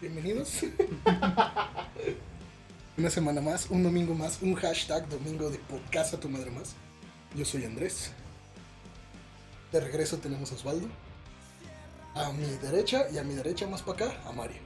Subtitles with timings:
[0.00, 0.60] Bienvenidos.
[2.96, 6.76] Una semana más, un domingo más, un hashtag domingo de podcast a tu madre más.
[7.34, 8.12] Yo soy Andrés.
[9.72, 10.86] De regreso tenemos a Osvaldo.
[12.14, 14.58] A mi derecha y a mi derecha más para acá, a Mario.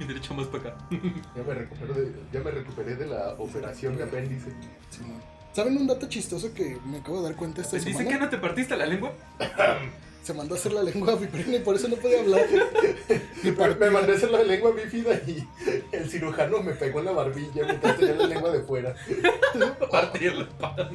[0.00, 0.88] Mi derecha más para acá.
[1.36, 4.50] Ya me, recupero de, ya me recuperé de la operación de apéndice.
[4.90, 5.22] Simón.
[5.52, 8.10] ¿Saben un dato chistoso que me acabo de dar cuenta esta ¿Dicen semana?
[8.16, 9.12] que no te partiste la lengua?
[10.22, 12.46] Se mandó a hacer la lengua viperina y por eso no podía hablar.
[13.42, 15.46] Y Me, mandé a hacer la lengua bífida y
[15.92, 18.94] el cirujano me pegó en la barbilla mientras tenía la lengua de fuera.
[19.90, 20.90] Partir la pan.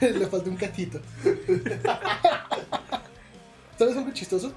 [0.00, 1.00] Le faltó un catito.
[3.78, 4.52] ¿Sabes algo chistoso?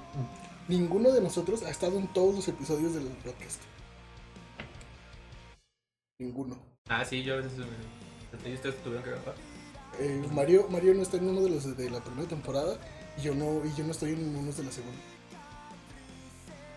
[0.68, 3.62] Ninguno de nosotros ha estado en todos los episodios del podcast.
[6.18, 6.58] Ninguno.
[6.88, 7.52] Ah, sí, yo a veces.
[7.58, 9.34] eh, Ustedes tuvieron que grabar.
[9.98, 12.76] Eh, Mario, Mario no está en uno de los de la primera temporada
[13.18, 14.98] y yo no, y yo no estoy en uno de la segunda.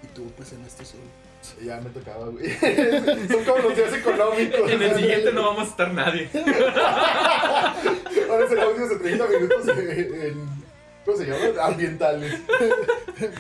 [0.04, 1.04] Y tú, pues en este solo.
[1.64, 2.50] Ya me tocaba, güey.
[3.30, 4.70] Son como los días económicos.
[4.72, 6.30] En el siguiente no vamos a estar nadie.
[8.30, 10.60] Ahora serán audios de 30 minutos en.
[11.06, 11.64] ¿Cómo se llama?
[11.64, 12.42] Ambientales.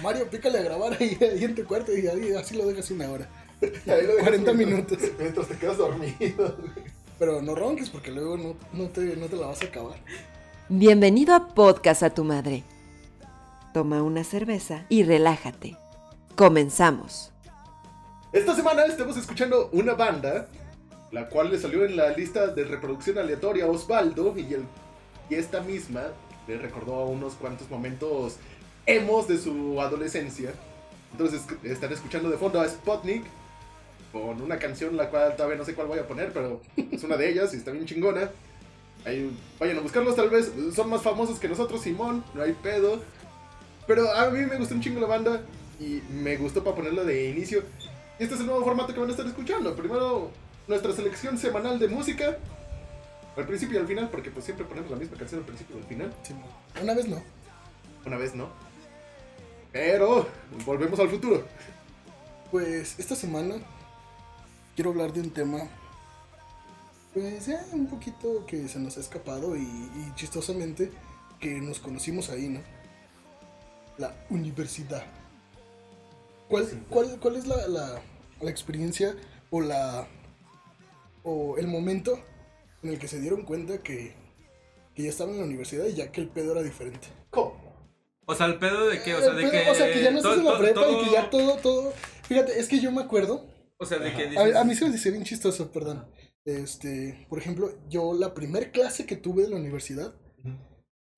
[0.01, 3.09] Mario, pícale a grabar ahí, ahí en tu cuarto y ahí, así lo dejas una
[3.11, 3.29] hora.
[3.61, 4.97] Y ahí lo dejas 40 mientras- minutos.
[5.19, 6.57] Mientras te quedas dormido.
[7.19, 9.97] Pero no ronques porque luego no, no, te, no te la vas a acabar.
[10.69, 12.63] Bienvenido a Podcast a tu madre.
[13.73, 15.77] Toma una cerveza y relájate.
[16.35, 17.31] Comenzamos.
[18.33, 20.47] Esta semana estamos escuchando una banda,
[21.11, 24.55] la cual le salió en la lista de reproducción aleatoria a Osvaldo y,
[25.29, 26.07] esta misma
[26.47, 28.37] le recordó unos cuantos momentos
[28.87, 30.51] emos de su adolescencia.
[31.11, 33.23] Entonces están escuchando de fondo a Sputnik
[34.11, 37.17] con una canción la cual todavía no sé cuál voy a poner, pero es una
[37.17, 38.31] de ellas y está bien chingona.
[39.59, 42.99] Vayan a buscarlos tal vez, son más famosos que nosotros, Simón, no hay pedo.
[43.89, 45.41] Pero a mí me gustó un chingo la banda
[45.79, 47.63] y me gustó para ponerlo de inicio.
[48.19, 49.75] Este es el nuevo formato que van a estar escuchando.
[49.75, 50.29] Primero,
[50.67, 52.37] nuestra selección semanal de música.
[53.35, 55.79] Al principio y al final, porque pues siempre ponemos la misma canción al principio y
[55.79, 56.13] al final.
[56.21, 56.35] Sí,
[56.79, 57.19] una vez no.
[58.05, 58.49] Una vez no.
[59.71, 60.27] Pero,
[60.67, 61.43] volvemos al futuro.
[62.51, 63.55] Pues esta semana
[64.75, 65.61] quiero hablar de un tema,
[67.15, 70.91] pues ya un poquito que se nos ha escapado y, y chistosamente
[71.39, 72.59] que nos conocimos ahí, ¿no?
[73.99, 75.03] La universidad.
[76.49, 78.01] ¿Cuál, cuál, cuál es la, la,
[78.41, 79.15] la experiencia
[79.51, 80.07] o la
[81.23, 82.19] o el momento
[82.81, 84.15] en el que se dieron cuenta que,
[84.95, 87.07] que ya estaban en la universidad y ya que el pedo era diferente?
[87.29, 87.69] ¿Cómo?
[88.25, 89.15] O sea, el pedo de qué?
[89.15, 89.57] O sea, de El que.
[89.59, 91.93] pedo, o sea, que ya no estás en la prepa y que ya todo, todo...
[92.23, 93.45] Fíjate, es que yo me acuerdo
[93.77, 94.23] O sea, de que.
[94.23, 96.07] A, dices- a mí se me dice bien chistoso, perdón.
[96.45, 100.13] Este, por ejemplo, yo la primer clase que tuve de la universidad,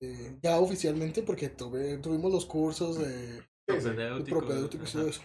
[0.02, 5.22] eh, ya oficialmente, porque tuve, tuvimos los cursos de, de Propedéutico, y todo eso.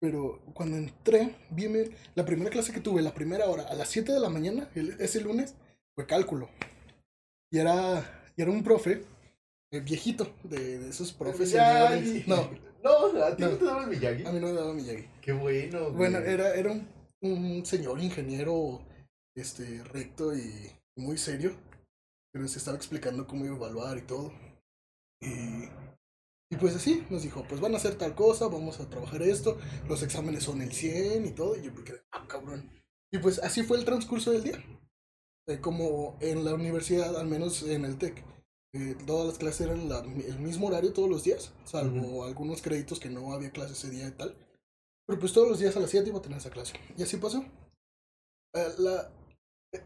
[0.00, 4.12] Pero cuando entré, vime, la primera clase que tuve, la primera hora, a las 7
[4.12, 5.54] de la mañana, el- ese lunes,
[5.94, 6.48] fue cálculo.
[7.52, 9.04] Y era, y era un profe,
[9.72, 11.54] eh, viejito, de, de esos profes.
[11.54, 12.50] No,
[12.82, 13.56] No, a ti no, No.
[13.58, 14.24] te daba el Miyagi.
[14.26, 15.06] a mí no me daba Miyagi.
[15.20, 15.84] Qué bueno.
[15.84, 15.94] güey.
[15.94, 16.88] Bueno, era, era un,
[17.20, 18.82] un señor ingeniero
[19.36, 20.52] este, recto y
[20.96, 21.54] muy serio,
[22.32, 24.32] pero se estaba explicando cómo iba a evaluar y todo.
[25.20, 25.68] Y,
[26.50, 29.58] y pues así, nos dijo, pues van a hacer tal cosa, vamos a trabajar esto,
[29.88, 32.70] los exámenes son el 100 y todo, y yo me quedé, ah, cabrón.
[33.12, 34.64] Y pues así fue el transcurso del día.
[35.48, 38.24] Eh, como en la universidad, al menos en el TEC,
[38.74, 43.00] eh, todas las clases eran la- el mismo horario todos los días, salvo algunos créditos
[43.00, 44.36] que no había clase ese día y tal.
[45.06, 46.74] Pero pues todos los días a las 7 iba a tener esa clase.
[46.96, 47.44] Y así pasó.
[48.54, 49.10] Eh, la,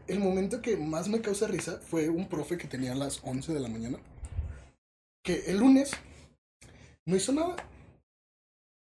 [0.07, 3.53] el momento que más me causa risa fue un profe que tenía a las 11
[3.53, 3.99] de la mañana.
[5.23, 5.91] Que el lunes
[7.05, 7.55] no hizo nada.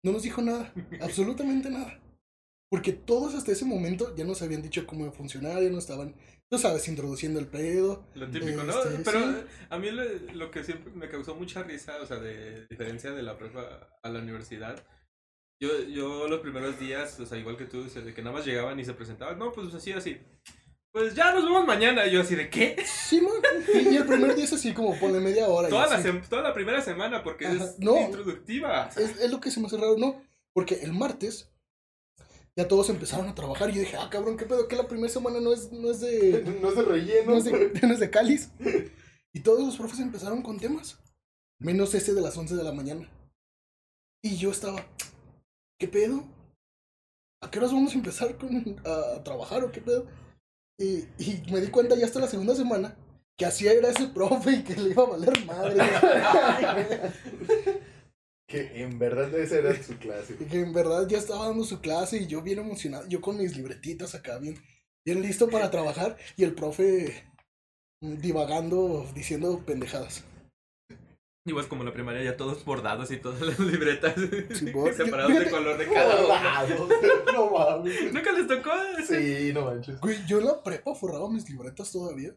[0.04, 0.74] No nos dijo nada.
[1.02, 2.00] absolutamente nada.
[2.70, 6.14] Porque todos hasta ese momento ya nos habían dicho cómo funcionar, ya nos estaban,
[6.52, 8.06] tú sabes, introduciendo el pedo.
[8.14, 8.84] Lo típico, ¿no?
[8.84, 9.48] Este, Pero sí.
[9.70, 10.04] a mí lo,
[10.36, 14.10] lo que siempre me causó mucha risa, o sea, de diferencia de la prepa a
[14.10, 14.86] la universidad.
[15.60, 18.36] Yo, yo los primeros días, o sea, igual que tú, o sea, de que nada
[18.36, 20.20] más llegaban y se presentaban, no, pues así, así.
[21.00, 22.06] Pues ya nos vemos mañana.
[22.06, 22.76] Y yo así de qué?
[22.86, 23.32] Sí, man.
[23.74, 25.70] Y, el primer día es así como pone media hora.
[25.70, 26.10] Toda la, así.
[26.10, 28.02] sem- toda la primera semana, porque Ajá, es no.
[28.02, 28.90] introductiva.
[28.98, 30.22] Es, es lo que se me hace raro, ¿no?
[30.54, 31.50] Porque el martes
[32.58, 34.68] ya todos empezaron a trabajar y yo dije, ah, cabrón, ¿qué pedo?
[34.68, 36.44] Que la primera semana no es, no es de...
[36.62, 37.32] No es de relleno.
[37.32, 38.52] no es de, no es de cáliz.
[39.32, 41.00] Y todos los profes empezaron con temas.
[41.60, 43.10] Menos ese de las 11 de la mañana.
[44.22, 44.86] Y yo estaba,
[45.80, 46.26] ¿qué pedo?
[47.42, 50.06] ¿A qué horas vamos a empezar con, a, a trabajar o qué pedo?
[50.80, 52.96] Y, y me di cuenta ya hasta la segunda semana
[53.38, 55.78] que así era ese profe y que le iba a valer madre.
[58.50, 60.36] Que en verdad esa era su clase.
[60.40, 63.38] Y que en verdad ya estaba dando su clase y yo bien emocionado, yo con
[63.38, 64.58] mis libretitas acá bien,
[65.06, 67.14] bien listo para trabajar y el profe
[68.02, 70.24] divagando, diciendo pendejadas.
[71.50, 74.16] Igual como en la primaria, ya todos bordados y todas las libretas
[74.58, 74.94] Simón.
[74.98, 76.16] separados de color de cada.
[76.22, 76.90] Bordados,
[77.34, 78.14] no mames.
[78.14, 78.70] ¿Nunca les tocó?
[79.08, 80.00] Sí, no manches.
[80.00, 82.36] Güey, yo en la prepa forraba mis libretas todavía.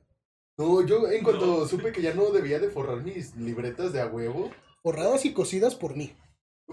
[0.58, 1.66] No, yo en cuanto No.
[1.66, 4.50] supe que ya no debía de forrar mis libretas de a huevo,
[4.82, 6.12] Forradas y cosidas por mí.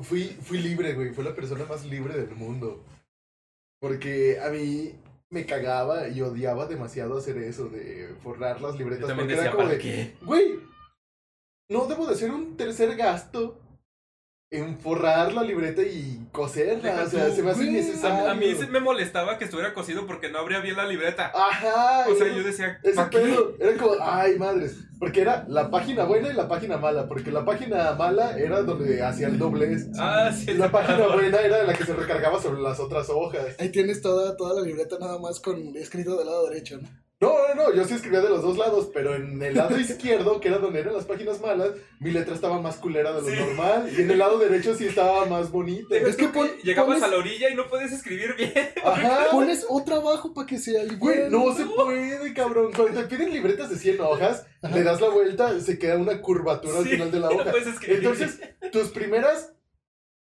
[0.02, 1.14] fui, fui libre, güey.
[1.14, 2.84] Fui la persona más libre del mundo.
[3.82, 4.94] Porque a mí
[5.30, 9.08] me cagaba y odiaba demasiado hacer eso de forrar las Yo libretas.
[9.08, 10.16] también Porque era decía, como ¿para de, qué?
[10.26, 10.60] güey,
[11.70, 13.60] no debo de hacer un tercer gasto
[14.52, 16.82] en forrar la libreta y coserla.
[16.82, 18.28] Deja o sea, tú, se me hace innecesario.
[18.28, 21.32] A, a mí se me molestaba que estuviera cosido porque no abría bien la libreta.
[21.36, 22.06] Ajá.
[22.10, 26.06] O sea, era- yo decía, Ese pedo, era como, ay madres, porque era la página
[26.06, 29.86] buena y la página mala, porque la página mala era donde hacía el doblez.
[30.00, 30.52] Ah, sí.
[30.56, 33.56] La página buena era la que se recargaba sobre las otras hojas.
[33.60, 36.88] Ahí tienes toda, toda la libreta nada más con escrito del lado derecho, ¿no?
[37.22, 40.40] No, no, no, yo sí escribía de los dos lados, pero en el lado izquierdo,
[40.40, 43.36] que era donde eran las páginas malas, mi letra estaba más culera de lo Sí.
[43.36, 45.98] normal, y en el lado derecho sí estaba más bonita.
[45.98, 48.54] Es que pon- llegabas pones- a la orilla y no puedes escribir bien.
[48.86, 49.28] Ajá.
[49.32, 51.32] Pones otra abajo para que sea Güey, igual.
[51.32, 52.72] no se puede, cabrón.
[52.74, 56.80] Cuando te piden libretas de 100 hojas, le das la vuelta, se queda una curvatura
[56.80, 57.52] al final de la no hoja.
[57.52, 58.40] puedes escribir Entonces,
[58.72, 59.52] tus primeras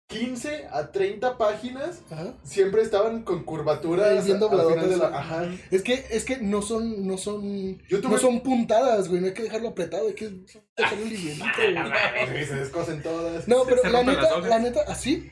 [0.08, 2.34] 15 a 30 páginas Ajá.
[2.43, 5.06] siempre estaban con curvaturas final de la...
[5.08, 5.55] Ajá.
[5.70, 8.12] Es que, es que no son, no son, Yo tuve...
[8.12, 10.31] no son puntadas, güey, no hay que dejarlo apretado, hay que
[10.76, 11.46] dejarlo livianito,
[12.31, 12.46] güey.
[12.46, 13.46] Se descosen todas.
[13.46, 15.31] No, pero la neta, la neta, así,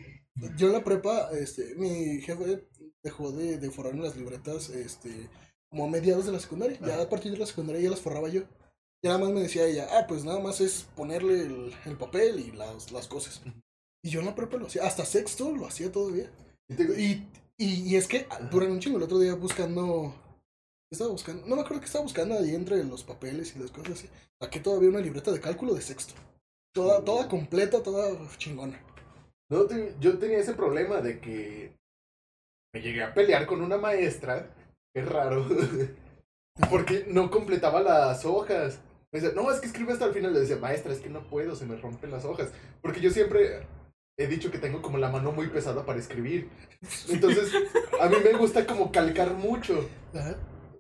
[0.57, 2.69] yo en la prepa, este, mi jefe
[3.03, 5.31] dejó de, de forrarme las libretas, este,
[5.71, 8.29] como a mediados de la secundaria, ya a partir de la secundaria ya las forraba
[8.29, 8.43] yo.
[9.03, 12.41] Y nada más me decía ella, ah, pues nada más es ponerle el, el papel
[12.41, 13.41] y las, las cosas.
[14.03, 16.31] Y yo en la prepa lo hacía, hasta sexto lo hacía todavía.
[16.69, 17.27] Y
[17.59, 18.99] Y, y, es que duran un chingo.
[18.99, 20.15] El otro día buscando.
[20.89, 21.47] ¿qué Estaba buscando.
[21.47, 24.09] No me acuerdo que estaba buscando ahí entre los papeles y las cosas así.
[24.41, 26.15] Saqué todavía una libreta de cálculo de sexto.
[26.75, 28.79] Toda, toda completa, toda chingona.
[29.51, 31.75] No, te- yo tenía ese problema de que
[32.75, 34.55] me llegué a pelear con una maestra.
[34.95, 35.47] Qué raro.
[36.71, 38.81] Porque no completaba las hojas.
[39.13, 40.33] Me decía, no, es que escribe hasta el final.
[40.35, 42.51] Le decía, maestra, es que no puedo, se me rompen las hojas.
[42.83, 43.67] Porque yo siempre
[44.19, 46.49] he dicho que tengo como la mano muy pesada para escribir.
[47.09, 47.53] Entonces,
[48.01, 49.89] a mí me gusta como calcar mucho.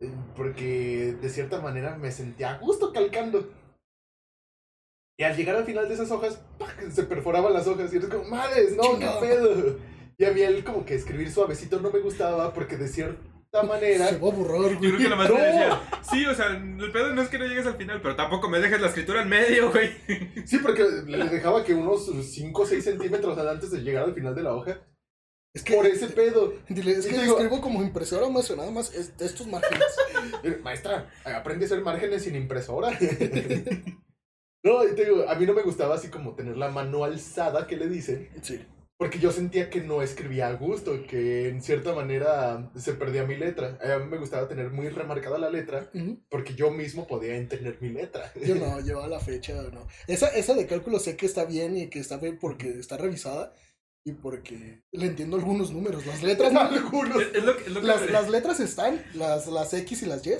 [0.00, 3.48] Eh, Porque de cierta manera me sentía a gusto calcando.
[5.18, 6.90] Y al llegar al final de esas hojas, ¡pac!
[6.90, 7.92] se perforaban las hojas.
[7.92, 9.78] Y eres como, madres, no, qué pedo.
[10.18, 12.88] Y a mí el como que escribir suavecito no me gustaba porque de
[13.60, 14.08] cierta manera.
[14.08, 15.44] Se va a borrar, Yo creo que la maestra No.
[15.44, 18.48] decía, sí, o sea, el pedo no es que no llegues al final, pero tampoco
[18.48, 19.90] me dejes la escritura en medio, güey.
[20.46, 24.34] Sí, porque le dejaba que unos 5 o 6 centímetros antes de llegar al final
[24.34, 24.78] de la hoja.
[25.54, 25.74] Es que.
[25.74, 26.52] Por ese pedo.
[26.68, 29.84] Dile, es Y que digo- escribo como impresora más o nada más es- estos márgenes.
[30.42, 32.90] Eh, Maestra, aprende a hacer márgenes sin impresora.
[34.64, 37.66] no, y te digo, a mí no me gustaba así como tener la mano alzada,
[37.66, 38.28] que le dicen.
[38.42, 38.64] Sí.
[38.98, 43.36] Porque yo sentía que no escribía a gusto, que en cierta manera se perdía mi
[43.36, 43.78] letra.
[43.82, 46.18] A mí me gustaba tener muy remarcada la letra, Ujú.
[46.30, 48.32] porque yo mismo podía entender mi letra.
[48.42, 49.86] Yo no, yo a la fecha no.
[50.06, 53.54] Esa, esa de cálculo sé que está bien y que está bien porque está revisada
[54.02, 56.06] y porque le entiendo algunos números.
[56.06, 56.60] Las letras no.
[56.62, 57.20] Algunos.
[57.20, 60.06] Es, es lo que, es lo que Las, las letras están, las, las X y
[60.06, 60.32] las Y,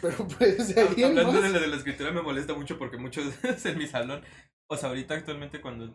[0.00, 2.96] pero pues de ahí Hablando más- de la, de la escritura me molesta mucho porque
[2.96, 3.32] muchos
[3.64, 4.22] en mi salón,
[4.68, 5.92] o sea, ahorita actualmente cuando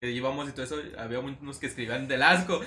[0.00, 2.60] que íbamos y todo eso, había unos que escribían del asco.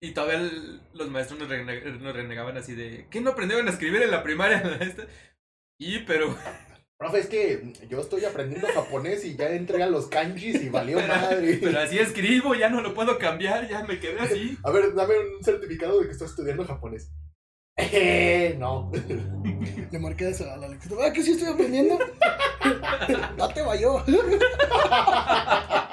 [0.00, 3.70] Y todavía el- los maestros nos, rene- nos renegaban así de, ¿qué no aprendieron a
[3.70, 4.60] escribir en la primaria?
[4.80, 5.06] Este,
[5.78, 6.36] Y, pero,
[6.98, 11.00] Profe, es que yo estoy aprendiendo japonés y ya entré a los kanjis y valió
[11.06, 11.58] madre.
[11.60, 14.56] pero así escribo, ya no lo puedo cambiar, ya me quedé así.
[14.64, 17.10] A ver, dame un certificado de que estás estudiando japonés.
[17.76, 18.92] Eh, no.
[19.90, 21.06] Le marqué esa a la lectura.
[21.06, 21.98] Ah, que sí estoy aprendiendo.
[23.36, 23.88] Date vaya.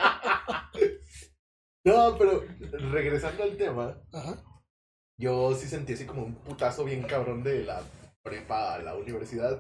[1.86, 2.44] No, pero
[2.92, 4.44] regresando al tema, Ajá.
[5.20, 7.82] yo sí sentí así como un putazo bien cabrón de la
[8.24, 9.60] prepa a la universidad.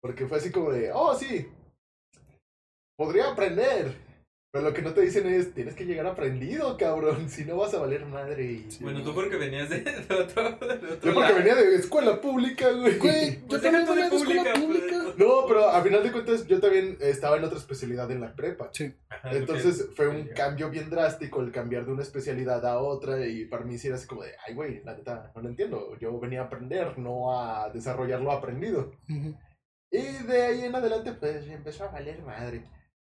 [0.00, 1.48] Porque fue así como de, oh, sí,
[2.98, 3.92] podría aprender.
[4.52, 7.72] Pero lo que no te dicen es, tienes que llegar aprendido, cabrón, si no vas
[7.74, 8.44] a valer madre.
[8.44, 8.68] Y...
[8.80, 11.36] Bueno, tú porque venías de, de otro, de otro Yo porque lado.
[11.36, 12.98] venía de escuela pública, güey.
[12.98, 15.01] Güey, yo Pues también venía de escuela pública, pública.
[15.16, 18.70] No, pero a final de cuentas yo también estaba en otra especialidad en la prepa.
[18.72, 18.94] Sí.
[19.24, 23.64] Entonces fue un cambio bien drástico el cambiar de una especialidad a otra y para
[23.64, 25.98] mí sí era así como de, ay güey, la neta, no lo entiendo.
[25.98, 28.92] Yo venía a aprender, no a desarrollar lo aprendido.
[29.90, 32.68] Y de ahí en adelante pues empezó a valer madre.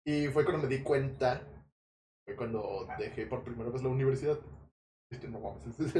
[0.05, 1.41] Y fue cuando me di cuenta
[2.25, 4.37] Fue cuando dejé por primera vez la universidad.
[5.09, 5.77] Este, no mames.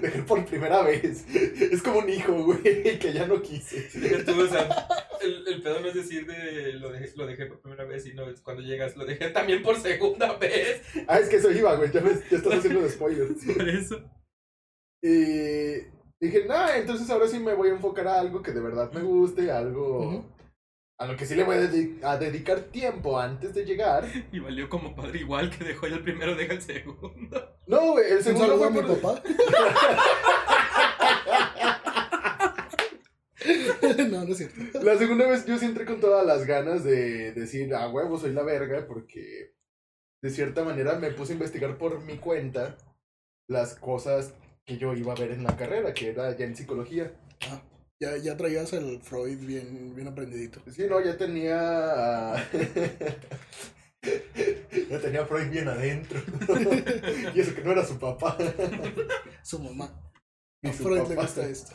[0.00, 1.26] dejé por primera vez.
[1.34, 3.88] Es como un hijo, güey, que ya no quise.
[3.98, 4.68] Deja tú, o sea,
[5.20, 8.28] el, el pedo no es decir de lo dejé, lo dejé por primera vez, sino
[8.28, 10.82] es cuando llegas, lo dejé también por segunda vez.
[11.08, 11.90] Ah, es que eso iba, güey.
[11.90, 13.44] Ya, me, ya estás haciendo spoilers.
[13.56, 14.00] Por eso.
[15.02, 15.84] Y
[16.20, 19.02] dije, no, entonces ahora sí me voy a enfocar a algo que de verdad me
[19.02, 20.33] guste, algo.
[20.98, 24.04] A lo que sí le voy a, dedi- a dedicar tiempo antes de llegar.
[24.32, 27.56] Y valió como padre igual que dejó ya el primero, deja el segundo.
[27.66, 29.22] No, güey, el Un segundo fue a mi papá.
[34.10, 34.82] no, no es cierto.
[34.82, 38.32] La segunda vez yo sí entré con todas las ganas de decir, a huevo, soy
[38.32, 39.52] la verga, porque
[40.22, 42.76] de cierta manera me puse a investigar por mi cuenta
[43.48, 44.34] las cosas
[44.64, 47.12] que yo iba a ver en la carrera, que era ya en psicología.
[47.50, 47.60] Ah,
[48.00, 50.60] ya, ya traías el Freud bien, bien aprendidito.
[50.70, 52.34] Sí, no, ya tenía...
[54.90, 56.20] ya tenía Freud bien adentro.
[57.34, 58.36] y eso que no era su papá.
[59.42, 59.90] Su mamá.
[60.62, 61.22] A su Freud le papá.
[61.22, 61.74] gusta esto.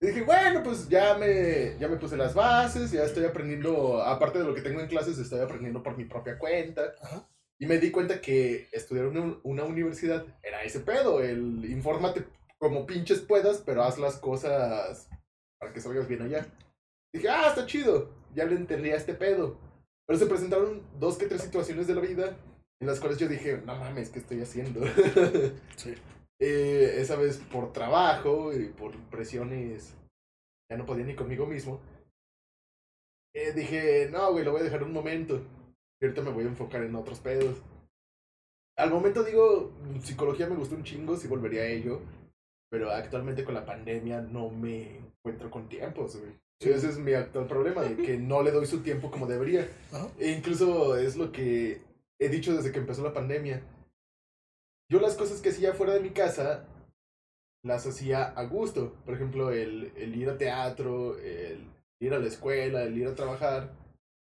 [0.00, 4.38] Y dije, bueno, pues ya me, ya me puse las bases, ya estoy aprendiendo, aparte
[4.38, 6.94] de lo que tengo en clases, estoy aprendiendo por mi propia cuenta.
[7.00, 7.26] Ajá.
[7.58, 12.26] Y me di cuenta que estudiar en un- una universidad era ese pedo, el infórmate
[12.60, 15.08] como pinches puedas, pero haz las cosas
[15.60, 16.46] para que salgas bien allá.
[17.12, 19.58] Dije, ah, está chido, ya le entendí a este pedo.
[20.06, 22.36] Pero se presentaron dos que tres situaciones de la vida
[22.80, 24.80] en las cuales yo dije, no mames, ¿qué estoy haciendo?
[25.76, 25.94] Sí.
[26.38, 29.94] Eh, esa vez por trabajo y por presiones,
[30.70, 31.80] ya no podía ni conmigo mismo.
[33.34, 35.40] Eh, dije, no, güey, lo voy a dejar un momento.
[36.00, 37.56] Y ahorita me voy a enfocar en otros pedos.
[38.76, 39.72] Al momento digo,
[40.02, 42.00] psicología me gustó un chingo, sí volvería a ello.
[42.70, 46.32] Pero actualmente con la pandemia no me encuentro con tiempos, güey.
[46.60, 46.70] Sí.
[46.70, 49.68] Ese es mi actual problema, de que no le doy su tiempo como debería.
[49.92, 50.08] Ajá.
[50.18, 51.82] E incluso es lo que
[52.18, 53.62] he dicho desde que empezó la pandemia.
[54.90, 56.66] Yo las cosas que hacía fuera de mi casa
[57.62, 58.94] las hacía a gusto.
[59.04, 61.68] Por ejemplo, el, el ir a teatro, el
[62.00, 63.74] ir a la escuela, el ir a trabajar.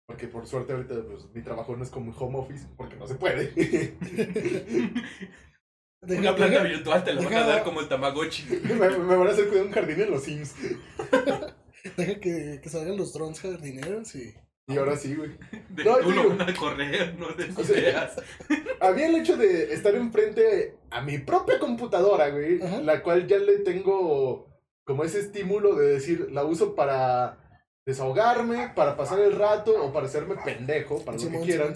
[0.06, 3.16] Porque por suerte ahorita pues, mi trabajo no es como home office, porque no se
[3.16, 3.52] puede.
[6.02, 8.44] Deja- Una planta deja- virtual te la van a deja- dar como el Tamagotchi.
[8.64, 10.54] me, me van a hacer cuidar un jardín en los Sims.
[11.96, 14.34] Deja que, que salgan los drones jardineros y.
[14.68, 15.30] Y ahora sí, güey.
[15.70, 18.16] De No, tú digo- lo van a correr, no de O sea, ideas.
[18.80, 22.80] Había el hecho de estar enfrente a mi propia computadora, güey, Ajá.
[22.80, 24.48] la cual ya le tengo
[24.84, 27.38] como ese estímulo de decir, la uso para
[27.86, 31.72] desahogarme, para pasar el rato o para hacerme pendejo, para lo que quieran.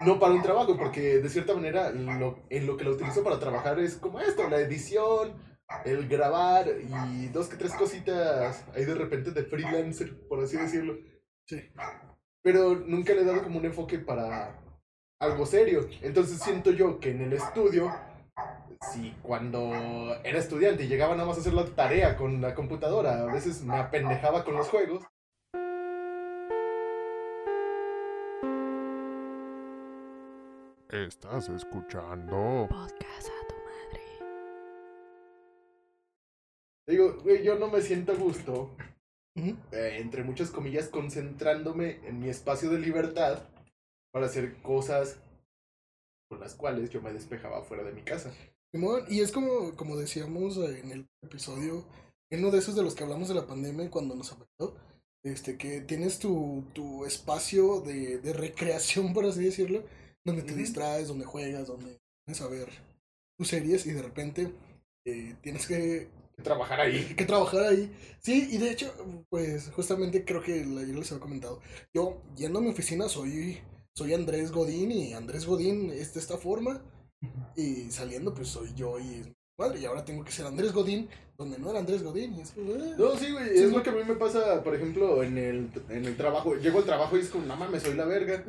[0.00, 3.38] No para un trabajo, porque de cierta manera lo, en lo que la utilizo para
[3.38, 5.34] trabajar es como esto, la edición,
[5.84, 10.96] el grabar y dos que tres cositas ahí de repente de freelancer, por así decirlo.
[11.46, 11.62] Sí.
[12.42, 14.58] Pero nunca le he dado como un enfoque para
[15.20, 15.86] algo serio.
[16.00, 17.92] Entonces siento yo que en el estudio,
[18.92, 19.72] si cuando
[20.24, 23.62] era estudiante y llegaba nada más a hacer la tarea con la computadora, a veces
[23.62, 25.04] me apendejaba con los juegos.
[30.92, 34.02] Estás escuchando Podcast a tu madre.
[36.88, 38.74] Digo, güey, yo no me siento a gusto,
[39.36, 39.56] Ujú.
[39.70, 43.44] eh, entre muchas comillas, concentrándome en mi espacio de libertad
[44.12, 45.20] para hacer cosas
[46.28, 48.34] con las cuales yo me despejaba fuera de mi casa.
[48.72, 51.84] Simón, y es como, como decíamos en el episodio,
[52.30, 54.76] en uno de esos de los que hablamos de la pandemia cuando nos afectó,
[55.22, 59.84] este, que tienes tu, tu espacio de, de recreación, por así decirlo,
[60.24, 62.68] donde te distraes, donde juegas, donde tienes a ver
[63.36, 64.52] tus series y de repente
[65.04, 66.08] eh, tienes que,
[66.42, 67.04] Trabajar ahí.
[67.16, 67.94] que trabajar ahí.
[68.20, 68.92] Sí, y de hecho,
[69.28, 71.60] pues justamente creo que ayer les había comentado,
[71.92, 73.60] yo yendo a mi oficina soy,
[73.94, 76.82] soy Andrés Godín y Andrés Godín es de esta forma.
[77.54, 79.80] Y saliendo, pues soy yo y madre.
[79.80, 82.34] Y ahora tengo que ser Andrés Godín, donde no era Andrés Godín.
[82.40, 82.94] Es como, eh.
[82.98, 85.70] No, sí, güey, Sí, es lo que a mí me pasa, por ejemplo, en el,
[85.88, 86.56] en el trabajo.
[86.56, 88.44] Llego al trabajo y es como, no mames, soy la verga.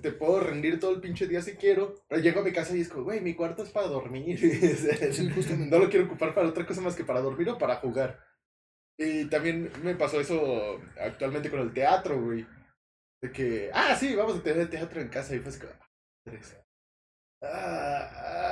[0.00, 1.94] Te puedo rendir todo el pinche día si quiero.
[2.08, 4.38] Pero llego a mi casa y es como, güey, mi cuarto es para dormir.
[5.14, 5.76] Sí, justamente.
[5.76, 8.18] no lo quiero ocupar para otra cosa más que para dormir o para jugar.
[8.96, 12.46] Y también me pasó eso actualmente con el teatro, güey.
[13.20, 15.34] De que, ah, sí, vamos a tener teatro en casa.
[15.34, 15.72] Y fue así como,
[17.42, 18.43] ah,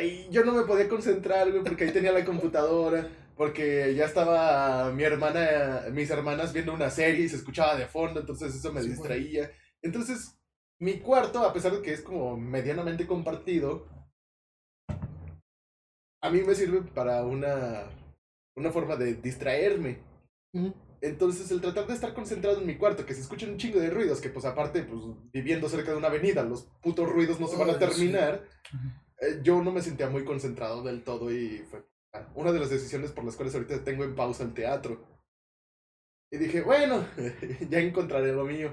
[0.00, 3.08] y yo no me podía concentrar, güey, porque ahí tenía la computadora.
[3.36, 8.20] Porque ya estaba mi hermana, mis hermanas viendo una serie y se escuchaba de fondo,
[8.20, 9.50] entonces eso me Sí, distraía.
[9.80, 10.36] Entonces,
[10.80, 13.86] mi cuarto, a pesar de que es como medianamente compartido,
[16.20, 17.84] a mí me sirve para una,
[18.56, 19.98] una forma de distraerme.
[21.00, 23.90] Entonces, el tratar de estar concentrado en mi cuarto, que se escuchen un chingo de
[23.90, 25.00] ruidos, que pues aparte, pues
[25.32, 28.44] viviendo cerca de una avenida, los putos ruidos no se van a terminar,
[29.42, 31.84] yo no me sentía muy concentrado del todo y fue
[32.34, 35.04] una de las decisiones por las cuales ahorita tengo en pausa el teatro.
[36.30, 37.06] Y dije, bueno,
[37.70, 38.72] ya encontraré lo mío.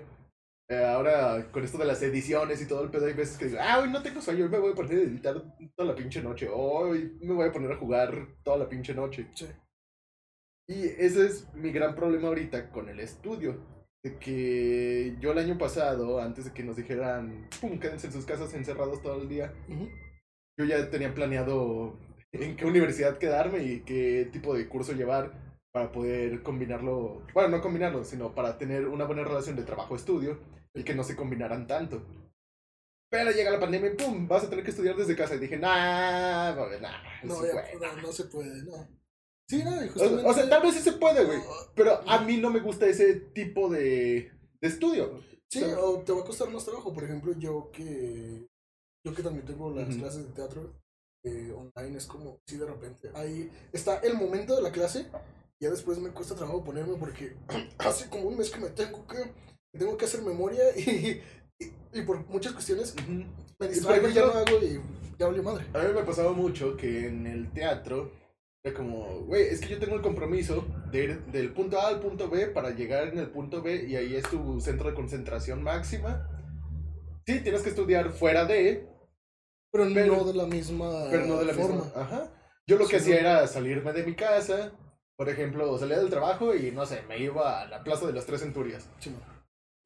[0.68, 3.60] Eh, ahora, con esto de las ediciones y todo el pedo, hay veces que digo,
[3.62, 5.44] ah, hoy no tengo sueño, hoy me voy a poner a editar
[5.76, 9.28] toda la pinche noche, hoy me voy a poner a jugar toda la pinche noche.
[9.36, 9.46] Sí.
[10.68, 13.74] Y ese es mi gran problema ahorita con el estudio.
[14.04, 18.26] De que yo el año pasado, antes de que nos dijeran, pum, quédense en sus
[18.26, 19.52] casas encerrados todo el día.
[20.58, 21.98] Yo ya tenía planeado
[22.32, 25.34] en qué universidad quedarme y qué tipo de curso llevar
[25.72, 30.40] para poder combinarlo, bueno, no combinarlo, sino para tener una buena relación de trabajo-estudio
[30.74, 32.06] y que no se combinaran tanto.
[33.10, 35.36] Pero llega la pandemia y pum, vas a tener que estudiar desde casa.
[35.36, 38.88] Y dije, nah, nah, nah, No, ya, puede, no, no se puede, no.
[39.48, 40.30] Sí, no, y O, justamente...
[40.30, 41.40] o sea, tal vez sí se puede, güey.
[41.76, 45.22] Pero a mí no me gusta ese tipo de, de estudio.
[45.50, 46.94] Sí, o te va a costar más trabajo.
[46.94, 48.48] Por ejemplo, yo que
[49.06, 50.74] yo que también tengo las clases de teatro
[51.24, 55.06] eh, online, es como si de repente ahí está el momento de la clase,
[55.62, 57.36] ya después me cuesta trabajo ponerme porque
[57.78, 59.32] hace como un mes que me tengo que,
[59.78, 61.22] tengo que hacer memoria y,
[61.60, 62.96] y, y por muchas cuestiones
[63.60, 64.82] me distraigo y ya no hago y
[65.20, 65.66] ya valió madre.
[65.74, 68.12] A mí me pasaba mucho que en el teatro
[68.64, 72.00] era como, güey, es que yo tengo el compromiso de ir del punto A al
[72.00, 75.62] punto B para llegar en el punto B y ahí es tu centro de concentración
[75.62, 76.28] máxima.
[77.28, 78.88] Sí, tienes que estudiar fuera de,
[79.84, 81.84] Pero, Pero- no de la misma pero no de la forma.
[81.84, 82.02] misma.
[82.02, 82.28] Ajá.
[82.68, 83.30] Yo lo que Sí, hacía no.
[83.30, 84.72] era salirme de mi casa,
[85.18, 88.26] por ejemplo, salía del trabajo y no sé, me iba a la Plaza de las
[88.26, 88.90] Tres Centurias.
[89.00, 89.16] Sí.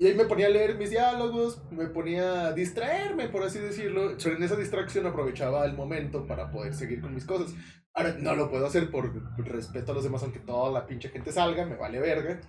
[0.01, 4.15] Y ahí me ponía a leer mis diálogos, me ponía a distraerme, por así decirlo.
[4.23, 7.53] Pero en esa distracción aprovechaba el momento para poder seguir con mis cosas.
[7.93, 11.33] Ahora no lo puedo hacer por respeto a los demás, aunque toda la pinche gente
[11.33, 12.39] salga, me vale verga.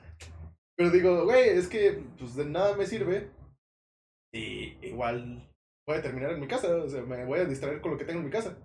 [0.77, 3.31] Pero digo, güey, es que pues de nada me sirve.
[4.33, 5.50] Y igual
[5.91, 8.05] voy a terminar en mi casa, o sea, me voy a distraer con lo que
[8.05, 8.57] tengo en mi casa.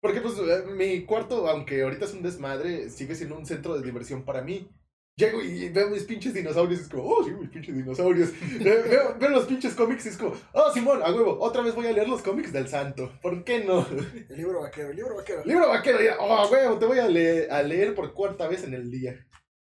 [0.00, 3.84] Porque pues eh, mi cuarto, aunque ahorita es un desmadre, sigue siendo un centro de
[3.84, 4.70] diversión para mí.
[5.16, 8.32] Llego y veo mis pinches dinosaurios y es como, oh, sí, mis pinches dinosaurios.
[8.60, 11.92] veo, los pinches cómics y es como, oh, Simón, a huevo, otra vez voy a
[11.92, 13.10] leer los cómics del santo.
[13.20, 13.84] ¿Por qué no?
[14.28, 15.42] El libro vaquero, el libro vaquero.
[15.44, 18.62] Libro vaquero, ya, oh, a huevo, te voy a, leer a leer por cuarta vez
[18.62, 19.26] en el día.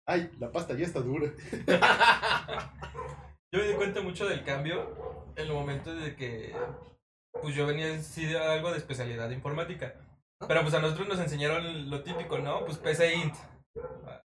[0.06, 1.30] Ay, la pasta ya está dura.
[3.50, 6.54] Yo me di cuenta mucho del cambio en el momento de que
[7.40, 9.94] pues yo venía sí de algo de especialidad de informática.
[10.46, 12.64] Pero pues a nosotros nos enseñaron lo típico, ¿no?
[12.66, 13.34] Pues PC Int.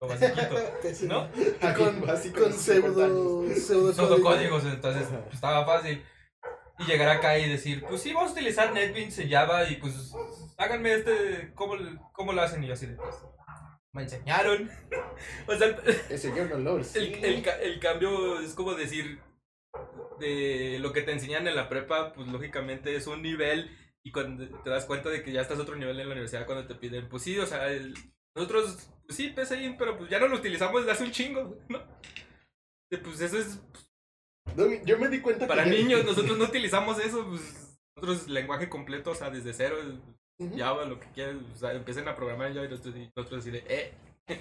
[0.01, 0.57] Lo basiquito,
[1.09, 1.29] ¿no?
[1.77, 6.03] Con, Básico con de 50 pseudo, pseudo Pseudocódigos, entonces pues, estaba fácil.
[6.79, 10.12] Y llegar acá y decir, pues sí, vamos a utilizar NetBeans en Java y pues
[10.57, 11.75] háganme este, ¿cómo,
[12.12, 12.64] cómo lo hacen?
[12.64, 13.16] Y yo así de pues,
[13.94, 14.70] me enseñaron.
[15.46, 15.74] o sea, el,
[16.64, 19.20] no el, el ca- el cambio es como decir
[20.18, 24.46] de lo que te enseñan en la prepa, pues lógicamente es un nivel y cuando
[24.62, 27.09] te das cuenta de que ya estás otro nivel en la universidad cuando te piden,
[27.09, 27.68] pues sí, o sea,
[28.37, 31.81] nosotros, pues sí, PCI, pero pues ya no lo utilizamos desde hace un chingo, ¿no?
[33.02, 33.61] Pues eso es
[34.57, 38.28] No, yo me di cuenta para que ya- niños, nosotros no utilizamos eso, pues nosotros
[38.28, 39.76] lenguaje completo, o sea, desde cero,
[40.46, 40.59] Ujú.
[40.59, 43.50] Java, lo que quieran, o sea, empiecen a programar en Java y nosotros, nosotros así
[43.50, 43.92] de, eh,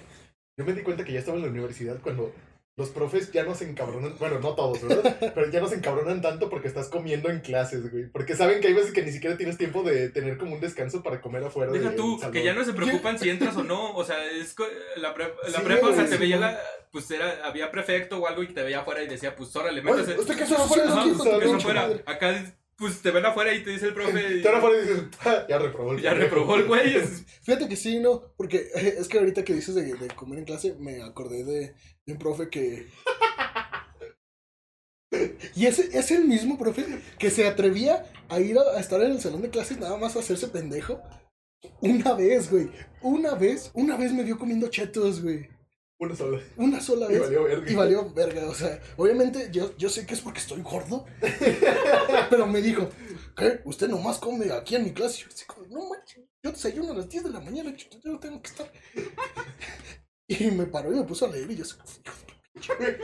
[0.58, 2.32] Yo me di cuenta que ya estaba en la universidad cuando
[2.76, 5.16] los profes ya no se encabronan, bueno, no todos, ¿verdad?
[5.34, 8.06] Pero ya no se encabronan tanto porque estás comiendo en clases, güey.
[8.10, 11.02] Porque saben que hay veces que ni siquiera tienes tiempo de tener como un descanso
[11.02, 11.70] para comer afuera.
[11.72, 13.94] Deja tú, que ya no se preocupan si entras o no.
[13.94, 14.54] O sea, es
[14.96, 16.58] la, pre- la Sí, prepa, o sea, te veía la.
[16.90, 19.90] Pues era, había prefecto o algo y te veía afuera y decía, pues órale, Oye,
[20.02, 20.18] métase.
[20.18, 20.84] ¿usted afuera?
[20.84, 21.82] Que que pinche eso fuera.
[21.82, 22.02] madre?
[22.04, 24.36] Acá, pues te ven afuera y te dice el profe.
[24.38, 26.28] y- Te van afuera y dices, "Ja, ya reprobó el ya pendejo".
[26.34, 26.94] reprobó el güey.
[27.42, 28.34] Fíjate que sí, ¿no?
[28.36, 32.12] Porque es que ahorita que dices de, de comer en clase, me acordé de, de
[32.12, 32.88] un profe que...
[35.54, 36.84] Y ese es el mismo profe
[37.18, 40.16] que se atrevía a ir a, a estar en el salón de clases nada más
[40.16, 41.02] a hacerse pendejo.
[41.80, 42.70] Una vez, güey.
[43.02, 45.48] Una vez, una vez me vio comiendo chetos, güey.
[46.02, 46.40] Una sola.
[46.56, 47.20] Una sola Y vez.
[47.22, 47.70] valió verga.
[47.70, 51.04] Y valió verga, o sea, obviamente yo, yo sé que es porque estoy gordo,
[52.30, 52.88] pero me dijo,
[53.36, 53.60] ¿qué?
[53.64, 55.22] Usted nomás come aquí en mi clase.
[55.22, 58.12] Yo así como, no manches, yo desayuno a las 10 de la mañana, yo, yo
[58.12, 58.70] no tengo que estar.
[60.28, 61.76] Y me paró y me puso a leer y yo así,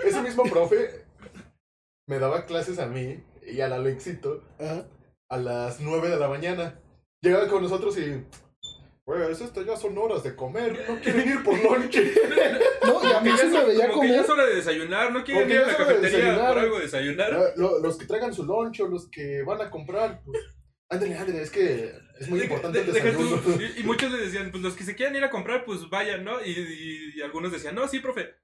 [0.05, 1.05] Ese mismo profe
[2.09, 4.89] me daba clases a mí y al Alexito ajá.
[5.29, 6.81] a las 9 de la mañana.
[7.23, 8.25] Llegaba con nosotros y.
[9.09, 12.13] Pues estas ya son horas de comer, no quieren ir por lonche.
[12.87, 14.21] No, y a mí sí ya me es- veía como que ya comer.
[14.25, 17.33] es hora de desayunar, ¿no quieren ir a la es cafetería por algo de desayunar?
[17.33, 20.39] Lo- lo- los que traigan su lonche o los que van a comprar, pues.
[20.91, 21.91] Ándale, ándale, es que
[22.21, 23.41] es muy importante el desayuno.
[23.77, 26.23] y, y muchos le decían, pues los que se quieran ir a comprar, pues vayan,
[26.25, 26.43] ¿no?
[26.45, 28.35] Y, y- y algunos decían, no, sí, profe.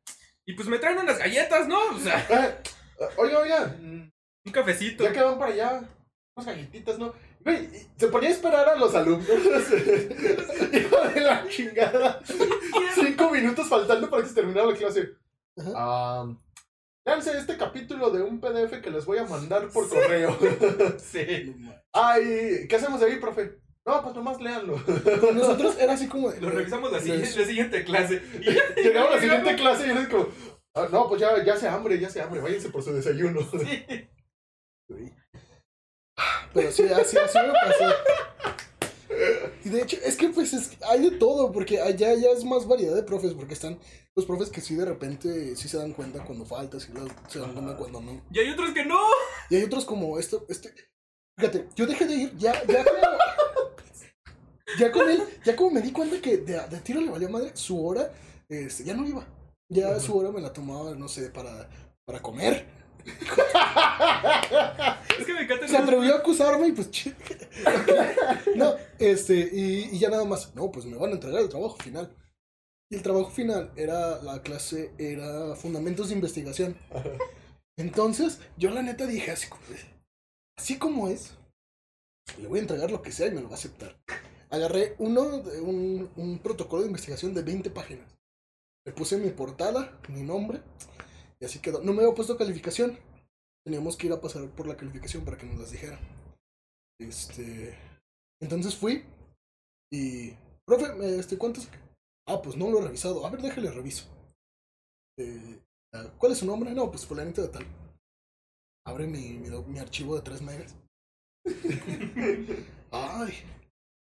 [0.47, 1.79] Y pues me traen unas galletas, ¿no?
[1.95, 4.13] O sea, Eh, oiga, oiga, un
[4.53, 5.05] cafecito.
[5.05, 5.83] ya que van para allá,
[6.37, 7.13] unas galletitas, ¿no?
[7.45, 9.29] Güey, se ponía a esperar a los alumnos.
[10.73, 12.21] Hijo de la chingada.
[12.95, 15.11] Cinco minutos faltando para que se terminara la clase.
[17.07, 20.37] Léanse este capítulo de un PDF que les voy a mandar por correo.
[20.99, 21.55] Sí.
[21.93, 23.59] Ay, ¿qué hacemos de ahí, profe?
[23.87, 24.81] No, pues nomás léanlo.
[25.35, 26.31] Nosotros era así como.
[26.31, 28.23] de- Lo revisamos la siguiente, la siguiente clase.
[28.83, 30.29] Llegamos a la siguiente clase y les como,
[30.75, 33.41] "Ah, no, pues ya, ya se hambre, ya se hambre, váyanse por su desayuno.
[33.43, 33.85] Sí.
[36.53, 37.95] Pero sí, así, así me pasó.
[39.65, 42.67] Y de hecho, es que pues es- hay de todo, porque allá ya es más
[42.67, 43.79] variedad de profes, porque están
[44.17, 46.93] los profes que sí de repente sí se dan cuenta cuando faltas y
[47.33, 48.23] se dan cuenta cuando no.
[48.31, 49.01] Y hay otros que no.
[49.51, 50.73] Y hay otros como esto, este.
[51.39, 52.99] Fíjate, yo dejé de ir, ya, ya como.
[54.79, 57.53] Ya con él, ya como me di cuenta que de, de tiro le valió madre,
[57.55, 58.11] su hora,
[58.49, 59.25] este, ya no iba.
[59.69, 61.69] Ya su hora me la tomaba, no sé, para,
[62.05, 62.67] para comer.
[65.19, 65.69] Es que me encanta.
[65.69, 67.15] Se atrevió a acusarme y pues ch-
[68.57, 70.55] No, este, y, y ya nada más.
[70.55, 72.15] No, pues me van a entregar el trabajo final.
[72.91, 76.77] Y el trabajo final era, la clase era Fundamentos de Investigación.
[77.79, 79.63] Entonces, yo la neta dije así como,
[80.59, 81.33] así como es,
[82.39, 83.97] le voy a entregar lo que sea y me lo va a aceptar.
[84.51, 88.07] Agarré uno, de un, un protocolo de investigación de 20 páginas.
[88.87, 90.61] Le puse mi portada, mi nombre,
[91.45, 91.83] y así quedó.
[91.83, 92.99] No me había puesto calificación.
[93.67, 96.01] Teníamos que ir a pasar por la calificación para que nos las dijera.
[96.99, 97.77] Este.
[98.43, 99.05] Entonces fui
[99.93, 100.33] y.
[100.67, 100.87] Profe,
[101.19, 101.69] este, ¿cuántos?
[102.27, 103.27] Ah, pues no lo he revisado.
[103.27, 104.07] A ver, déjale reviso.
[105.19, 105.61] Eh,
[105.93, 106.71] ah, ¿Cuál es su nombre?
[106.71, 107.67] No, pues fulanito de tal.
[108.87, 110.77] Abre mi, mi, archivo de 3 megas.
[112.91, 113.35] Ay,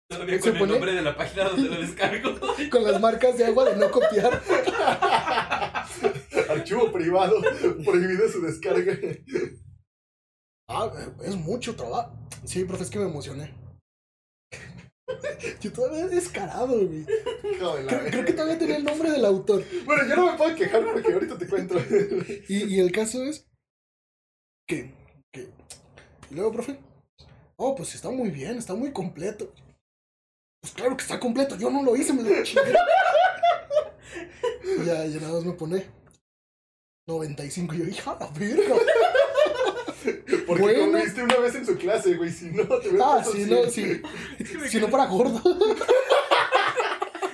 [0.09, 2.39] Todavía Se con el pone- nombre de la página donde lo descargo.
[2.71, 4.41] con las marcas de agua de no copiar.
[6.63, 7.41] Archivo privado,
[7.85, 8.97] prohibido su descarga.
[10.69, 10.91] Ah,
[11.25, 12.17] es mucho trabajo.
[12.45, 13.53] Sí, profe, es que me emocioné.
[15.61, 17.05] Yo todavía descarado, güey.
[17.05, 19.65] Creo, creo que todavía tenía el nombre del autor.
[19.85, 21.77] Bueno, yo no me puedo quejar porque ahorita te cuento.
[22.49, 23.47] Y, y el caso es
[24.69, 24.95] que,
[25.33, 25.49] que.
[26.31, 26.79] Y luego, profe.
[27.57, 29.53] Oh, pues está muy bien, está muy completo.
[30.63, 32.63] Pues claro que está completo, yo no lo hice, me lo chingué.
[34.87, 35.85] Ya, ya nada más me pone
[37.07, 37.75] 95.
[37.75, 38.75] Y yo, hija, la verga.
[40.47, 40.93] Porque Bueno.
[40.93, 42.31] comiste una vez en su clase, güey.
[42.31, 43.51] Si no, te Ah, cien.
[43.51, 44.01] no, sí.
[44.69, 45.41] Si no para gordo.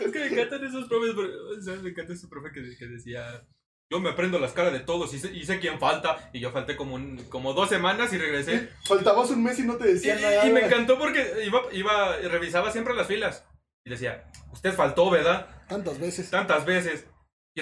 [0.01, 1.13] Es que me encantan esos profes.
[1.15, 3.47] porque, o sea, me encanta ese profe que, que decía.
[3.91, 6.29] Yo me aprendo las caras de todos y sé, y sé quién falta.
[6.35, 8.69] Y yo falté como, un- como dos semanas y regresé.
[8.87, 10.47] Faltabas un mes y no te Y, decían nada.
[10.47, 13.45] y me encantó porque iba, iba, revisaba siempre las filas.
[13.87, 15.47] Y decía, usted faltó, ¿verdad?
[15.69, 16.29] Tantas veces.
[16.29, 17.07] Tantas veces.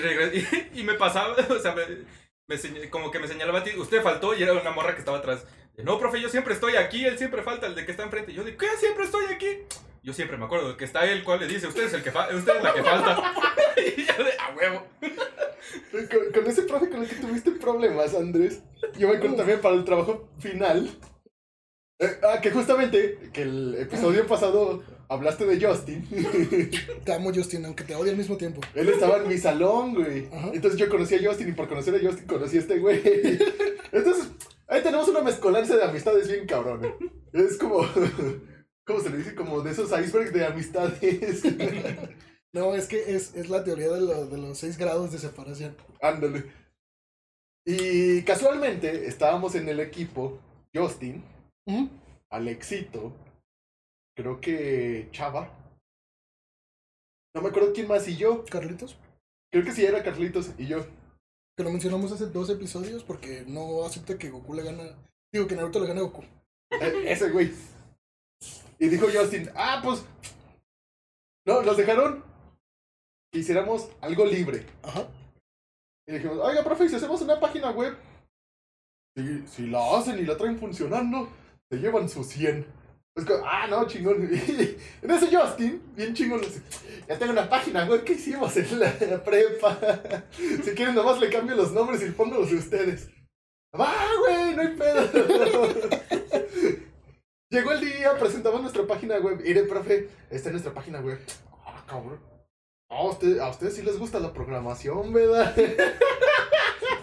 [0.75, 4.43] Y, me pasaba, o sea, me, como que me señalaba a ti, usted faltó y
[4.43, 5.47] era una morra que estaba atrás.
[5.79, 8.33] No, profe, yo siempre estoy aquí, él siempre falta, el de que está enfrente.
[8.33, 8.67] Y yo de, ¿qué?
[8.79, 9.49] Siempre estoy aquí.
[10.03, 12.13] Yo siempre me acuerdo de que está él, cual le dice, usted es el que
[12.13, 13.35] fa- usted es la que falta.
[13.77, 14.87] y yo de, a huevo.
[15.91, 18.63] Con, con ese profe con el que tuviste problemas, Andrés.
[18.97, 20.89] Yo me acuerdo también para el trabajo final.
[21.99, 26.07] Eh, ah, que justamente, que el episodio pasado hablaste de Justin.
[27.05, 28.61] Te amo, Justin, aunque te odie al mismo tiempo.
[28.75, 30.27] Él estaba en mi salón, güey.
[30.33, 30.51] Ajá.
[30.53, 33.01] Entonces yo conocí a Justin y por conocer a Justin conocí a este güey.
[33.93, 34.29] Entonces,
[34.69, 36.83] ahí tenemos una mezcolanza de amistades bien cabrón.
[37.33, 37.81] Es como,
[38.87, 39.35] ¿cómo se le dice?
[39.35, 41.43] Como de esos icebergs de amistades.
[42.53, 45.77] No, es que es, es la teoría de, lo- de los 6 grados de separación.
[46.01, 46.45] Ándale.
[47.65, 50.39] Y casualmente estábamos en el equipo
[50.75, 51.23] Justin.
[52.31, 53.13] Alexito,
[54.17, 55.53] creo que Chava.
[57.35, 58.45] No me acuerdo quién más y yo.
[58.47, 58.99] Carlitos,
[59.53, 60.85] Creo que sí era Carlitos y yo.
[61.57, 64.85] que lo mencionamos hace dos episodios porque no acepta que Goku le gana.
[65.33, 66.23] Digo que Naruto le gana a Goku.
[66.71, 67.53] Eh, ese güey.
[68.79, 70.05] Y dijo Justin, ah, pues.
[71.47, 72.25] No, nos dejaron
[73.33, 74.67] que hiciéramos algo libre.
[74.83, 75.09] Ajá.
[76.09, 77.97] Y dijimos, oiga, profe, ¿y si hacemos una página web.
[79.17, 81.29] Si, si la hacen y la traen funcionando,
[81.71, 82.67] se llevan sus 100.
[83.45, 84.29] Ah, no, chingón.
[84.33, 86.43] Y en ese Justin, bien chingón,
[87.09, 89.79] ya tengo una página web que hicimos en la prepa.
[90.37, 93.09] Si quieren, nomás le cambio los nombres y pongo los de ustedes.
[93.79, 95.09] Va, güey, no hay pedo.
[97.51, 99.41] Llegó el día, presentamos nuestra página web.
[99.43, 101.19] Mire, profe, esta es nuestra página web.
[101.65, 102.21] Ah, cabrón.
[102.91, 105.55] A, usted, a ustedes sí les gusta la programación, ¿verdad?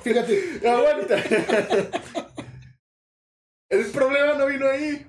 [0.02, 1.16] Fíjate, Aguanta.
[3.70, 5.08] El problema no vino ahí.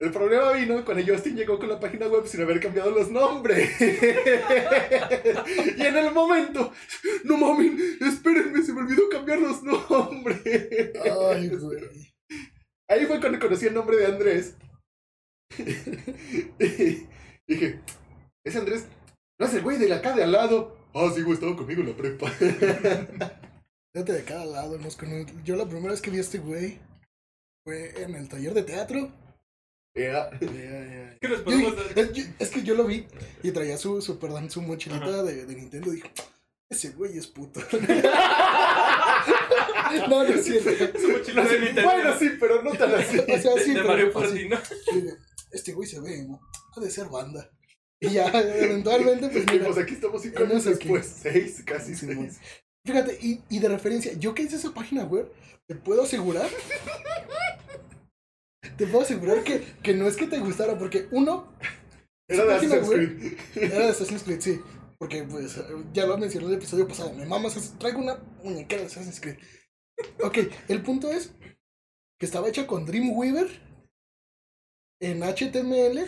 [0.00, 3.68] El problema vino cuando Justin llegó con la página web sin haber cambiado los nombres.
[3.80, 6.72] y en el momento,
[7.24, 10.40] no mames, espérenme, se me olvidó cambiar los nombres.
[11.34, 11.82] Ay, güey.
[12.88, 14.54] Ahí fue cuando conocí el nombre de Andrés.
[15.58, 17.08] y
[17.48, 17.80] dije,
[18.44, 18.86] ese Andrés
[19.40, 20.76] no es el güey de la acá de al lado.
[20.94, 22.30] Ah, sí, güey, estaba conmigo en la prepa.
[23.92, 24.78] Fíjate de cada lado.
[24.78, 24.96] Nos
[25.44, 26.78] Yo la primera vez que vi a este güey
[27.64, 29.10] fue en el taller de teatro.
[31.96, 33.06] Es, yo- es que yo lo vi
[33.42, 35.90] y traía su, su, perdón, su mochilita de, de Nintendo.
[35.90, 36.10] Dije,
[36.70, 37.60] ese güey es puto.
[40.08, 40.98] no, no es cierto.
[41.00, 41.82] Su mochila de Nintendo.
[41.90, 43.18] Bueno, sí, pero no tan así.
[43.18, 44.48] O sea, sí, de pero Mario Party.
[44.48, 44.58] ¿no?
[44.92, 45.14] Dije,
[45.52, 46.40] Este güey se ve, ¿no?
[46.76, 47.50] Ha de ser banda.
[48.00, 49.64] Y ya, eventualmente, pues Y mira.
[49.66, 50.88] pues aquí estamos cinco años aquí.
[50.88, 51.06] después.
[51.22, 52.38] Seis, casi Sí, seis.
[52.84, 55.30] Fíjate, y, y de referencia, yo que hice esa página web,
[55.66, 56.48] te puedo asegurar.
[58.76, 61.52] Te puedo asegurar que, que no es que te gustara, porque uno,
[62.28, 63.38] Era de Assassin's Creed.
[63.54, 64.60] era de Assassin's Creed, sí.
[64.98, 65.60] Porque, pues,
[65.92, 67.12] ya lo mencioné en el episodio pasado.
[67.14, 69.36] Me mamas, traigo una muñequera de Assassin's Creed.
[70.22, 71.32] Ok, el punto es
[72.20, 73.48] que estaba hecha con Dreamweaver
[75.00, 76.00] en HTML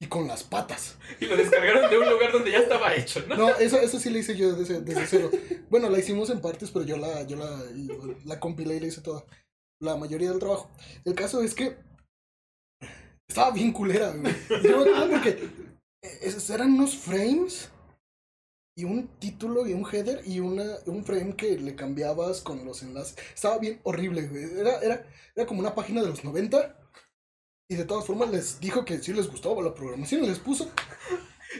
[0.00, 0.96] y con las patas.
[1.20, 3.36] Y lo descargaron de un lugar donde ya estaba hecho, ¿no?
[3.36, 5.30] No, eso, eso sí la hice yo desde, desde cero.
[5.70, 7.62] Bueno, la hicimos en partes, pero yo la, yo la,
[8.24, 9.24] la compilé y la hice toda.
[9.80, 10.70] La mayoría del trabajo.
[11.04, 11.76] El caso es que
[13.28, 14.34] estaba bien culera, güey.
[14.62, 15.48] Yo me acuerdo porque
[16.50, 17.70] eran unos frames
[18.78, 22.82] y un título y un header y una, un frame que le cambiabas con los
[22.82, 23.16] enlaces.
[23.34, 24.44] Estaba bien horrible, güey.
[24.58, 26.82] Era, era, era como una página de los 90.
[27.68, 30.70] Y de todas formas les dijo que sí les gustaba la programación y les puso.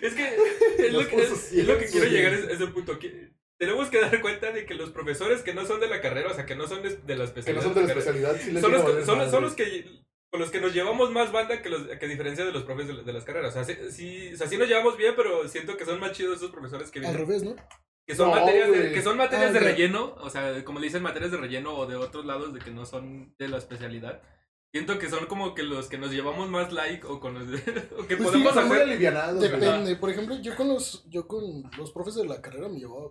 [0.00, 0.37] Es que
[0.87, 2.66] es lo que, puso es, es lo que ciegos, quiero llegar a ese- a ese
[2.68, 2.98] punto.
[2.98, 6.31] que tenemos que dar cuenta de que los profesores que no son de la carrera,
[6.31, 8.37] o sea, que no son de, de la Que especialidad, no son de la especialidad.
[8.40, 11.31] Sí les son, los, que- son, son los que con los que nos llevamos más
[11.33, 13.57] banda que, los, que a diferencia de los profes de, de las carreras.
[13.57, 16.12] O sea, sí, sí, o sea, sí nos llevamos bien, pero siento que son más
[16.12, 17.21] chidos esos profesores que Al vienen.
[17.27, 17.55] revés, ¿no?
[18.07, 20.87] Que son No, materias, de, que son materias Ah, de relleno, o sea, como le
[20.87, 24.21] dicen materias de relleno o de otros lados de que no son de la especialidad.
[24.73, 27.57] Siento que son como que los que nos llevamos más like o con los de-
[27.99, 28.99] o que Pues podemos muy hacer.
[29.40, 29.97] Depende.
[29.97, 33.11] Por ejemplo, yo con los, yo con los profes de la carrera me llevaba.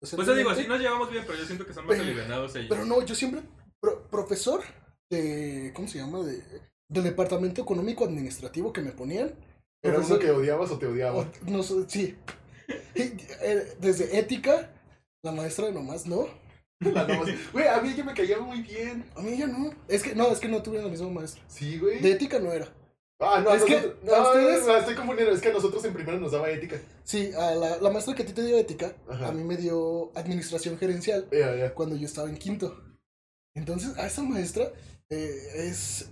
[0.00, 2.54] Pues te digo, así nos llevamos bien, pero yo siento que son más Pero- alivianados
[2.54, 2.68] ellos.
[2.70, 3.42] Pero no, yo siempre.
[3.80, 4.62] pro- profesor
[5.10, 5.72] de.
[5.74, 6.20] ¿Cómo se llama?
[6.24, 6.42] De,
[6.90, 9.34] del departamento económico administrativo que me ponían.
[9.82, 11.18] ¿Era uno que odiabas o te odiaba?
[11.18, 12.16] o- no sé, sí.
[12.94, 14.70] Eh, Desde ética,
[15.24, 16.26] la maestra de nomás no.
[16.80, 19.04] La nomás- Güey, a mí ella me caía muy bien.
[19.16, 19.72] A mí ella no.
[19.88, 21.42] Es que no, es que no tuve la misma maestra.
[21.48, 22.00] Sí, güey.
[22.00, 22.68] De ética no era.
[23.20, 25.34] Ah, no, Es que nosotros- no, ustedes- no, estoy confundiendo.
[25.34, 26.80] Es que a nosotros en primero nos daba ética.
[27.04, 29.28] Sí, a la, la maestra que a ti te dio ética, Ajá.
[29.28, 31.28] a mí me dio administración gerencial.
[31.74, 32.80] Cuando yo estaba en quinto.
[33.56, 34.72] Entonces, a esa maestra
[35.10, 35.36] eh,
[35.68, 36.10] es.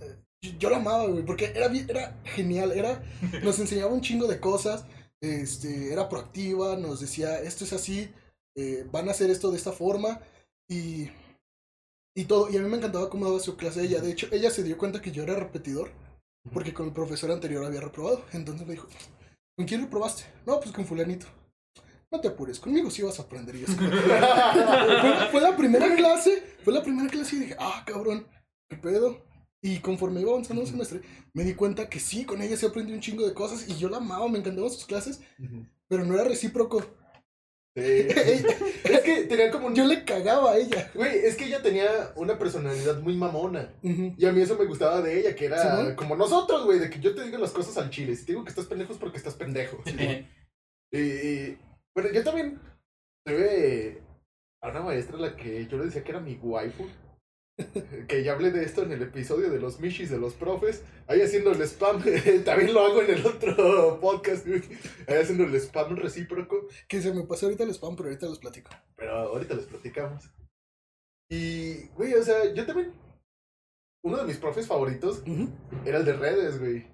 [0.59, 2.73] Yo, la amaba, güey, porque era, era genial.
[2.73, 3.03] Era,
[3.45, 4.85] nos enseñaba un chingo de cosas.
[5.21, 8.13] Este, era proactiva, nos decía, esto es así,
[8.55, 10.21] eh, van a hacer esto de esta forma.
[10.69, 11.09] Y,
[12.17, 12.51] y todo.
[12.51, 14.01] Y a mí me encantaba cómo daba su clase ella.
[14.01, 15.91] De hecho, ella se dio cuenta que yo era repetidor,
[16.53, 18.25] porque con el profesor anterior había reprobado.
[18.33, 18.89] Entonces me dijo,
[19.57, 20.25] ¿con quién reprobaste?
[20.47, 21.27] No, pues con Fulanito.
[22.11, 23.57] No te apures, conmigo sí vas a aprender.
[23.57, 23.77] Y como,
[25.01, 28.27] fue, fue la primera clase, fue la primera clase y dije, ah, cabrón,
[28.69, 29.27] qué pedo.
[29.63, 31.01] Y conforme iba avanzando un semestre,
[31.33, 33.89] me di cuenta que sí, con ella sí aprendí un chingo de cosas y yo
[33.89, 35.21] la amaba, me encantaban sus clases,
[35.89, 36.85] pero no era recíproco.
[37.75, 37.83] Sí.
[38.95, 39.75] es que tenía como un...
[39.75, 40.91] Yo le cagaba a ella.
[40.95, 43.73] Güey, es que ella tenía una personalidad muy mamona.
[44.19, 45.57] Y a mí eso me gustaba de ella, que era
[45.97, 48.15] como nosotros, güey, de que yo te digo las cosas al chile.
[48.17, 49.79] Si te digo que estás pendejo es porque estás pendejo.
[50.93, 51.59] y, y-
[51.95, 52.61] bueno, yo también
[53.25, 54.03] tuve
[54.63, 56.87] a una maestra a la que yo le decía que era mi waifu.
[58.09, 60.83] que ya hablé de esto en el episodio de los mishis de los profes.
[61.07, 62.03] Ahí haciendo el spam.
[62.45, 64.47] también lo hago en el otro podcast.
[64.47, 66.67] Ahí haciendo el spam recíproco.
[66.89, 68.71] Que se me pasó ahorita el spam, pero ahorita les platico.
[68.97, 70.31] Pero ahorita les platicamos.
[71.31, 72.93] Y, güey, o sea, yo también.
[74.05, 75.23] Uno de mis profes favoritos
[75.85, 76.87] era el de redes, güey.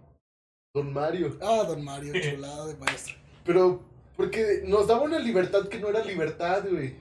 [0.75, 1.37] Don Mario.
[1.42, 3.14] Ah, don Mario, chulada de maestro.
[3.44, 3.83] Pero,
[4.16, 6.94] porque nos daba una libertad que no era libertad, güey.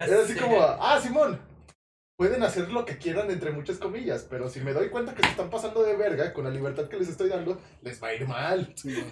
[0.00, 0.40] Era así Sí.
[0.40, 1.38] como, ah, Simón,
[2.16, 5.30] pueden hacer lo que quieran entre muchas comillas, pero si me doy cuenta que se
[5.30, 8.26] están pasando de verga con la libertad que les estoy dando, les va a ir
[8.26, 8.72] mal.
[8.76, 9.02] Sí.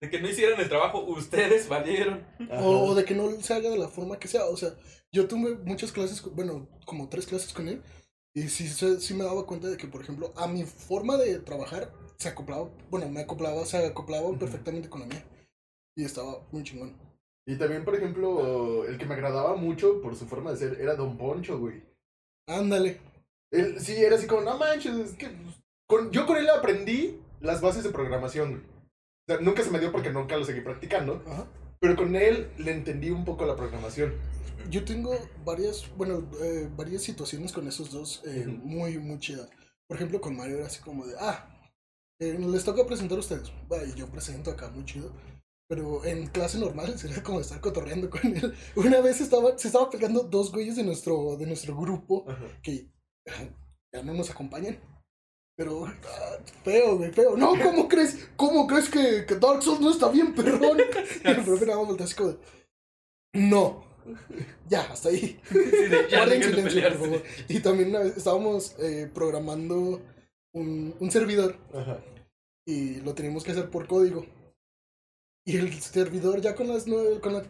[0.00, 2.24] De que no hicieran el trabajo, ustedes valieron.
[2.52, 4.44] O, o de que no se haga de la forma que sea.
[4.44, 4.70] O sea,
[5.10, 7.82] yo tuve muchas clases, bueno, como tres clases con él.
[8.32, 11.92] Y sí, sí me daba cuenta de que, por ejemplo, a mi forma de trabajar
[12.16, 15.24] se acoplaba, bueno, me acoplaba, se acoplaba perfectamente con la mía.
[15.96, 16.96] Y estaba muy chingón.
[17.46, 20.94] Y también, por ejemplo, el que me agradaba mucho por su forma de ser era
[20.94, 21.82] Don Poncho, güey.
[22.48, 23.00] Ándale.
[23.52, 25.54] Él sí era así como, no manches, es que pues,
[25.88, 28.50] con- yo con él aprendí las bases de programación.
[28.50, 28.62] güey.
[28.62, 31.46] O sea, nunca se me dio porque nunca lo seguí practicando, Ajá.
[31.80, 34.14] pero con él le entendí un poco la programación.
[34.70, 39.48] Yo tengo varias, bueno, eh, varias situaciones con esos dos eh, muy, muy chidas.
[39.86, 41.48] Por ejemplo, con Mario era así como de, ah,
[42.20, 43.50] eh, les toca presentar a ustedes.
[43.70, 45.12] Va, y yo presento acá, muy chido.
[45.68, 48.54] Pero en clase normal sería como estar cotorreando con él.
[48.76, 52.24] Una vez estaba, se estaba pegando dos güeyes de nuestro, de nuestro grupo
[52.62, 52.90] que
[53.92, 54.78] ya no nos acompañan.
[55.58, 57.36] Pero ah, feo, güey, feo.
[57.36, 58.30] No, ¿cómo crees?
[58.36, 60.78] ¿Cómo crees que, que Dark Souls no está bien, perrón?
[61.24, 62.38] Y el profe nada más así de,
[63.34, 63.84] No.
[64.68, 65.40] Ya, hasta ahí.
[65.50, 65.58] Sí,
[66.10, 67.22] ya Guarden silencio, por favor.
[67.48, 70.00] Y también una vez estábamos eh, programando
[70.52, 71.98] un, un servidor Ajá.
[72.66, 74.24] y lo teníamos que hacer por código.
[75.48, 77.42] Y el servidor ya con las nueve, con la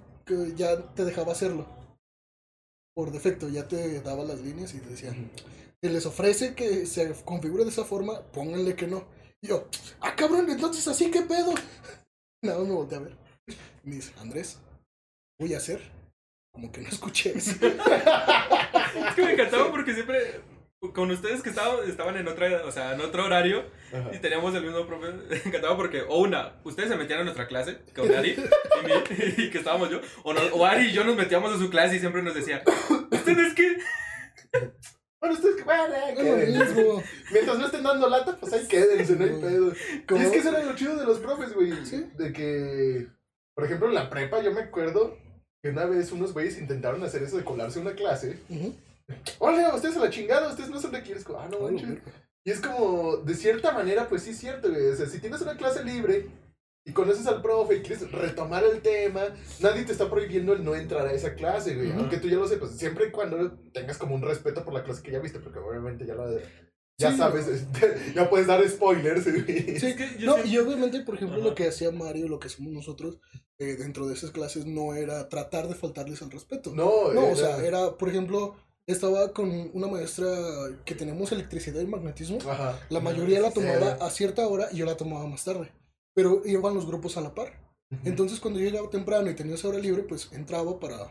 [0.54, 1.66] ya te dejaba hacerlo.
[2.94, 5.12] Por defecto, ya te daba las líneas y te decía,
[5.82, 9.04] se les ofrece que se configure de esa forma, pónganle que no.
[9.40, 9.66] Y yo,
[9.98, 11.52] ah cabrón, entonces así qué pedo.
[12.42, 13.16] Nada me volteé a ver.
[13.82, 14.60] Me dice, Andrés,
[15.40, 15.82] voy a hacer
[16.52, 17.50] como que no escuché eso.
[17.60, 20.40] Es que me encantaba porque siempre
[20.94, 24.10] con ustedes que estaban, estaban en otra, o sea, en otro horario Ajá.
[24.14, 27.48] y teníamos el mismo profe, me encantaba porque o una, ustedes se metían a nuestra
[27.48, 31.02] clase con Ari y, mi- y que estábamos yo, o, no- o Ari y yo
[31.04, 32.62] nos metíamos a su clase y siempre nos decía,
[33.10, 33.78] ¿ustedes qué?
[35.20, 37.02] Bueno, ustedes que bueno, eh, mismo.
[37.32, 39.72] Mientras no estén dando lata, pues ahí quédense, no hay pedo.
[40.16, 41.72] Y es que eso era lo chido de los profes, güey.
[41.84, 42.06] Sí.
[42.16, 43.08] De que,
[43.56, 45.18] por ejemplo, en la prepa yo me acuerdo
[45.60, 48.38] que una vez unos güeyes intentaron hacer eso de colarse a una clase.
[48.48, 48.76] Ujú.
[49.38, 51.12] Hola, ustedes a la chingada, ustedes no son de aquí.
[51.12, 51.98] Es como, ah, no, manches.
[52.44, 54.86] Y es como, de cierta manera, pues sí es cierto, güey.
[54.88, 56.26] O sea, si tienes una clase libre
[56.86, 59.22] y conoces al profe y quieres retomar el tema,
[59.60, 61.90] nadie te está prohibiendo el no entrar a esa clase, güey.
[61.90, 62.00] Ujú.
[62.00, 65.02] Aunque tú ya lo sepas, siempre y cuando tengas como un respeto por la clase
[65.02, 66.30] que ya viste, porque obviamente ya la...
[67.00, 67.18] Ya Sí.
[67.18, 69.78] sabes, este, ya puedes dar spoilers, güey.
[69.78, 72.72] Sí, que yo no, y obviamente, por ejemplo, lo que hacía Mario, lo que hacemos
[72.72, 73.20] nosotros
[73.60, 76.72] eh, dentro de esas clases no era tratar de faltarles al respeto.
[76.74, 78.56] No, No, era- o sea, era, por ejemplo,
[78.88, 80.28] estaba con una maestra
[80.84, 82.38] que tenemos electricidad y magnetismo.
[82.50, 82.80] Ajá.
[82.88, 85.70] La mayoría la tomaba a cierta hora y yo la tomaba más tarde.
[86.14, 87.52] Pero iban los grupos a la par.
[88.04, 91.10] Entonces, cuando yo llegaba temprano y tenía esa hora libre, pues entraba para,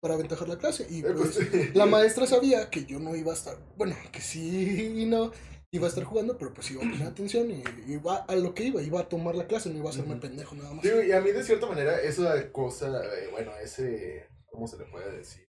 [0.00, 0.86] para aventajar la clase.
[0.90, 4.20] Y Eh, pues, pues, la maestra sabía que yo no iba a estar, bueno, que
[4.20, 5.32] sí y no,
[5.70, 8.64] iba a estar jugando, pero pues iba a poner atención y iba a lo que
[8.64, 10.20] iba, iba a tomar la clase, no iba a hacerme Ujú.
[10.20, 10.82] pendejo nada más.
[10.84, 14.84] Sí, y a mí de cierta manera esa cosa, eh, bueno, ese, ¿cómo se le
[14.86, 15.46] puede decir?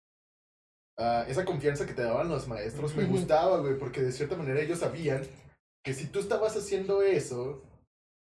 [0.98, 4.60] Ah, esa confianza que te daban los maestros me gustaba, güey, porque de cierta manera
[4.60, 5.24] ellos sabían
[5.84, 7.64] que si tú estabas haciendo eso,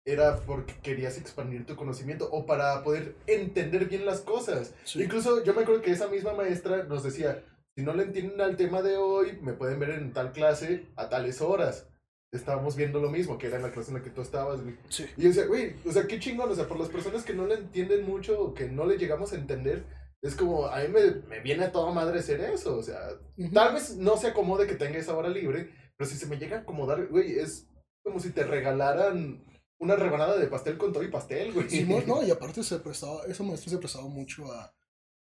[0.05, 4.73] era porque querías expandir tu conocimiento o para poder entender bien las cosas.
[4.83, 5.03] Sí.
[5.03, 7.43] Incluso yo me acuerdo que esa misma maestra nos decía,
[7.77, 11.09] si no le entienden al tema de hoy, me pueden ver en tal clase a
[11.09, 11.87] tales horas.
[12.31, 14.77] Estábamos viendo lo mismo, que era en la clase en la que tú estabas, güey.
[14.89, 15.05] Sí.
[15.17, 17.47] Y yo decía, güey, o sea, qué chingón, o sea, por las personas que no
[17.47, 19.83] le entienden mucho o que no le llegamos a entender,
[20.21, 23.09] es como, a mí me, me viene a toda madre hacer eso, o sea,
[23.53, 26.57] tal vez no se acomode que tenga esa hora libre, pero si se me llega
[26.57, 27.67] a acomodar, güey, es
[28.03, 29.45] como si te regalaran
[29.79, 31.69] una rebanada de pastel con todo y pastel, güey.
[31.69, 34.73] Simón, no, y aparte se prestaba, esa maestra se prestaba mucho a,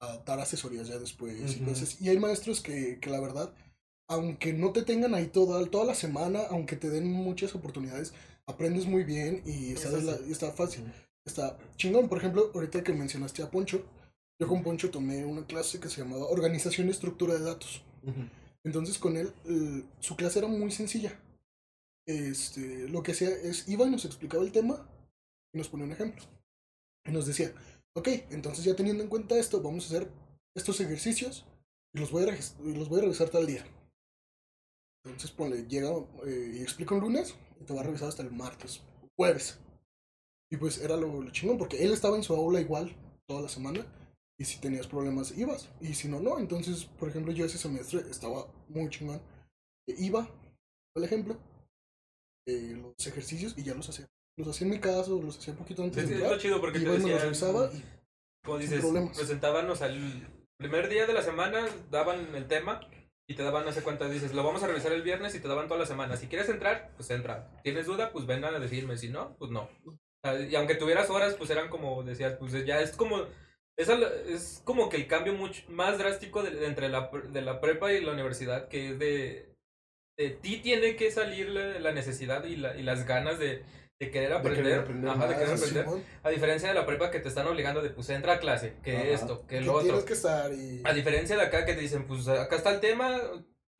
[0.00, 1.34] a dar asesorías ya después.
[1.56, 1.70] y Ujú.
[1.70, 2.00] cosas.
[2.00, 3.54] Y hay maestros que, que la verdad,
[4.06, 8.12] aunque no te tengan ahí toda, toda la semana, aunque te den muchas oportunidades,
[8.46, 9.80] aprendes muy bien y la-
[10.18, 10.24] sí.
[10.28, 10.92] y está fácil.
[11.24, 12.08] Está chingón.
[12.10, 13.82] Por ejemplo, ahorita que mencionaste a Poncho,
[14.40, 17.82] yo con Poncho tomé una clase que se llamaba Organización y Estructura de Datos.
[18.02, 18.28] Ujú.
[18.64, 21.20] Entonces con él, eh, su clase era muy sencilla.
[22.06, 24.86] Este, lo que hacía es, iba y nos explicaba el tema
[25.52, 26.24] y nos ponía un ejemplo.
[27.06, 27.54] Y nos decía,
[27.94, 30.10] ok, entonces ya teniendo en cuenta esto, vamos a hacer
[30.54, 31.46] estos ejercicios
[31.92, 33.64] y los voy a, los voy a revisar tal día.
[35.04, 35.90] Entonces ponle, llega
[36.26, 38.80] eh, y explica un lunes y te va a revisar hasta el martes,
[39.16, 39.58] jueves.
[40.50, 43.48] Y pues era lo, lo chingón, porque él estaba en su aula igual toda la
[43.48, 43.84] semana.
[44.38, 45.70] Y si tenías problemas, ibas.
[45.80, 46.38] Y si no, no.
[46.38, 49.22] Entonces, por ejemplo, yo ese semestre estaba muy chingón.
[49.86, 50.28] E Iba,
[50.94, 51.36] por ejemplo,
[52.48, 54.06] eh, los ejercicios y ya los hacía.
[54.36, 56.32] Los hacía en mi casa, o los hacía un poquito antes Es, de es entrar.
[56.36, 57.42] lo chido porque te Iba y me los
[57.74, 57.84] y
[58.44, 58.84] como dices,
[59.16, 60.26] presentaban, o sea, el
[60.58, 62.80] primer día de la semana daban el tema
[63.26, 65.48] y te daban, no sé cuántas, dices, lo vamos a revisar el viernes y te
[65.48, 66.16] daban toda la semana.
[66.18, 67.50] Si quieres entrar, pues entra.
[67.62, 68.12] ¿Tienes duda?
[68.12, 68.98] Pues ven a decirme.
[68.98, 69.70] Si no, pues no.
[70.50, 73.24] Y aunque tuvieras horas, pues eran como, decías, pues ya es como...
[73.76, 77.42] Es, al- es como que el cambio mucho más drástico de, de entre la, de
[77.42, 79.52] la prepa y la universidad, que es de...
[80.16, 83.64] De ti tiene que salir la, la necesidad y, la, y las ganas de,
[84.00, 84.62] de querer De aprender.
[84.62, 85.86] querer aprender Ajá, de querer aprender.
[86.22, 88.96] A diferencia de la prepa que te están obligando de, pues entra a clase, que
[88.96, 89.06] Ajá.
[89.08, 89.86] esto, que lo otro.
[89.86, 90.82] tienes que estar y...
[90.84, 93.20] A diferencia de acá que te dicen, pues acá está el tema,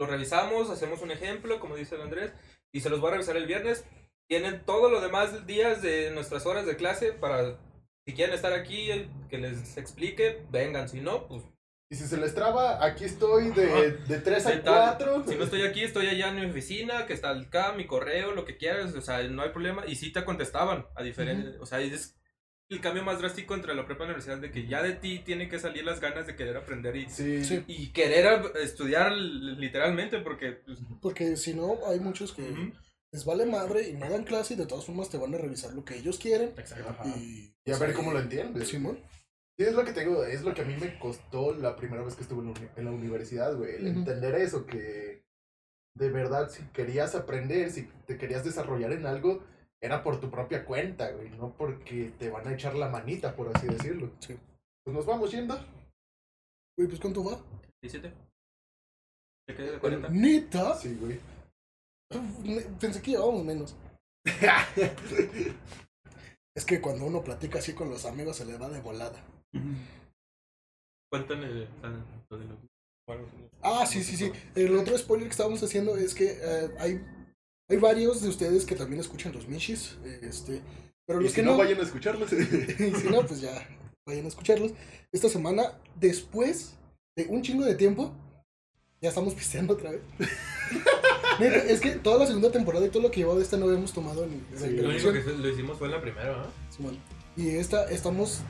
[0.01, 2.33] lo revisamos, hacemos un ejemplo, como dice el Andrés,
[2.75, 3.85] y se los voy a revisar el viernes,
[4.29, 7.61] tienen todo lo demás días de nuestras horas de clase para,
[8.07, 8.89] si quieren estar aquí,
[9.29, 11.43] que les explique, vengan, si no, pues
[11.91, 14.97] Y si se les traba, aquí estoy de, de 3 a ¿Qué tal?
[14.99, 15.25] 4.
[15.29, 18.45] Si no estoy aquí, estoy allá en mi oficina, que está acá, mi correo, lo
[18.45, 19.85] que quieras, o sea, no hay problema.
[19.87, 22.17] Y sí te contestaban, a diferente, o sea, es
[22.71, 25.21] el cambio más drástico entre la prepa y la universidad, de que ya de ti
[25.21, 27.45] tienen que salir las ganas de querer aprender y, Sí.
[27.45, 27.63] Sí.
[27.69, 32.73] y querer estudiar literalmente, porque pues, Porque si no, hay muchos que.
[33.15, 35.73] Les vale madre y no dan clase y de todas formas te van a revisar
[35.73, 36.53] lo que ellos quieren.
[36.59, 37.07] Ajá.
[37.17, 38.69] Y, Y a ver cómo lo entiendes.
[38.69, 38.99] Simón.
[39.57, 42.17] Sí, es lo que tengo, es lo que a mí me costó la primera vez
[42.17, 43.77] que estuve en la, uni- en la universidad, güey.
[43.77, 45.23] El entender eso, que
[45.97, 49.45] de verdad si querías aprender, si te querías desarrollar en algo,
[49.81, 51.31] era por tu propia cuenta, güey.
[51.31, 54.11] No porque te van a echar la manita, por así decirlo.
[54.19, 54.37] Sí.
[54.85, 55.55] Pues nos vamos yendo.
[56.77, 57.41] Güey, pues ¿cuánto va?
[57.81, 58.13] 17.
[59.47, 60.09] ¿Te quedé de 40?
[60.09, 60.75] ¿Neta?
[60.75, 61.21] Sí, güey.
[62.81, 63.77] Pensé que llevábamos menos.
[66.57, 69.21] Es que cuando uno platica así con los amigos se le va de volada.
[71.11, 72.01] Cuéntame ah,
[73.61, 74.31] Ah, sí, sí, sí.
[74.55, 77.05] El otro spoiler que estábamos haciendo es que eh, hay,
[77.69, 79.97] hay varios de ustedes que también escuchan los Mishis.
[80.23, 80.63] Este,
[81.07, 82.33] pero Y los si que no, no, vayan a escucharlos.
[82.33, 83.69] y si no, pues ya
[84.07, 84.73] vayan a escucharlos.
[85.13, 86.77] Esta semana, después
[87.17, 88.15] de un chingo de tiempo,
[89.01, 90.03] ya estamos pisteando otra vez.
[91.41, 93.67] Neta, es que toda la segunda temporada y todo lo que llevaba de esta no
[93.67, 96.47] habíamos tomado en Sí, Lo único que lo hicimos fue en la primera, ¿ah?
[96.75, 96.99] Simón.
[97.37, 98.41] Y esta, estamos.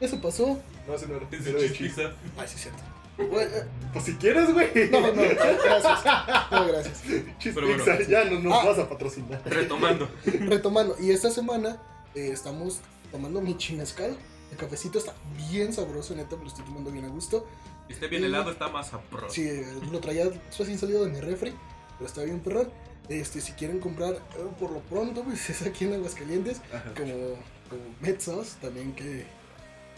[0.00, 0.58] Eso pasó.
[0.86, 1.26] no, se no era,
[1.60, 2.02] de chiste.
[2.36, 2.82] Ay, sí, es cierto.
[3.16, 4.68] Eh, Pues si quieres, güey.
[4.90, 6.04] No, no, gracias.
[6.50, 7.02] No, gracias.
[7.42, 7.84] Pero bueno.
[8.08, 8.66] Ya no nos Ah.
[8.66, 9.40] vas a patrocinar.
[9.44, 10.08] Retomando.
[10.24, 11.78] Retomando, y esta semana
[12.14, 12.80] eh, estamos
[13.12, 14.16] tomando mi chimezcal.
[14.54, 15.12] El cafecito está
[15.50, 17.44] bien sabroso, neta, me lo estoy tomando bien a gusto.
[17.88, 19.28] Si esté bien helado, está más apro.
[19.28, 19.50] Sí,
[19.90, 21.52] lo traía recién salido de mi refri,
[21.98, 22.70] pero está bien perrón.
[23.08, 26.94] Este, si quieren comprar eh, por lo pronto, pues es aquí en Aguascalientes, Ajá.
[26.94, 27.34] como,
[27.68, 29.26] como Met Sauce, también que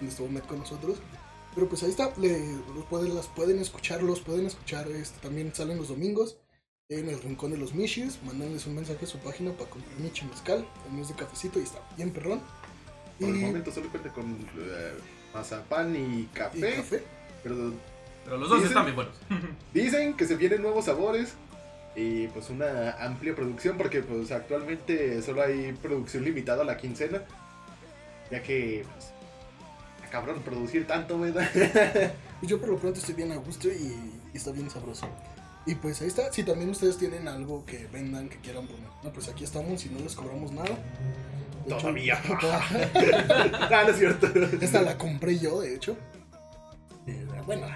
[0.01, 1.01] estuvo Met con nosotros.
[1.55, 5.55] Pero pues ahí está, le, los pueden, las pueden escuchar, los pueden escuchar, este, también
[5.55, 6.39] salen los domingos
[6.89, 10.11] en el rincón de los Mishis, mándenles un mensaje a su página para comprar mi
[10.13, 12.41] chimezcal, el mes de cafecito y está bien perrón.
[13.21, 14.25] Por el momento solo cuenta con
[14.59, 14.93] eh,
[15.35, 17.03] mazapán y y café.
[17.43, 17.73] Pero
[18.25, 19.15] Pero los dos Dicen- están bien buenos.
[19.75, 21.35] dicen que se vienen nuevos sabores
[21.95, 27.23] y pues una amplia producción porque pues actualmente solo hay producción limitada a la quincena.
[28.31, 29.13] Ya que pues,
[30.11, 31.49] cabrón producir tanto, ¿verdad?
[32.43, 33.95] Y yo por lo pronto estoy bien a gusto y,
[34.33, 35.09] y está bien sabroso.
[35.65, 36.33] Y pues ahí está.
[36.33, 38.89] Si también ustedes tienen algo que vendan, que quieran poner.
[39.03, 40.77] No, pues aquí estamos y no les cobramos nada.
[41.67, 42.23] De Todavía.
[42.43, 44.27] ah, no es cierto.
[44.61, 45.97] Esta la compré yo, de hecho.
[47.07, 47.67] Eh, bueno,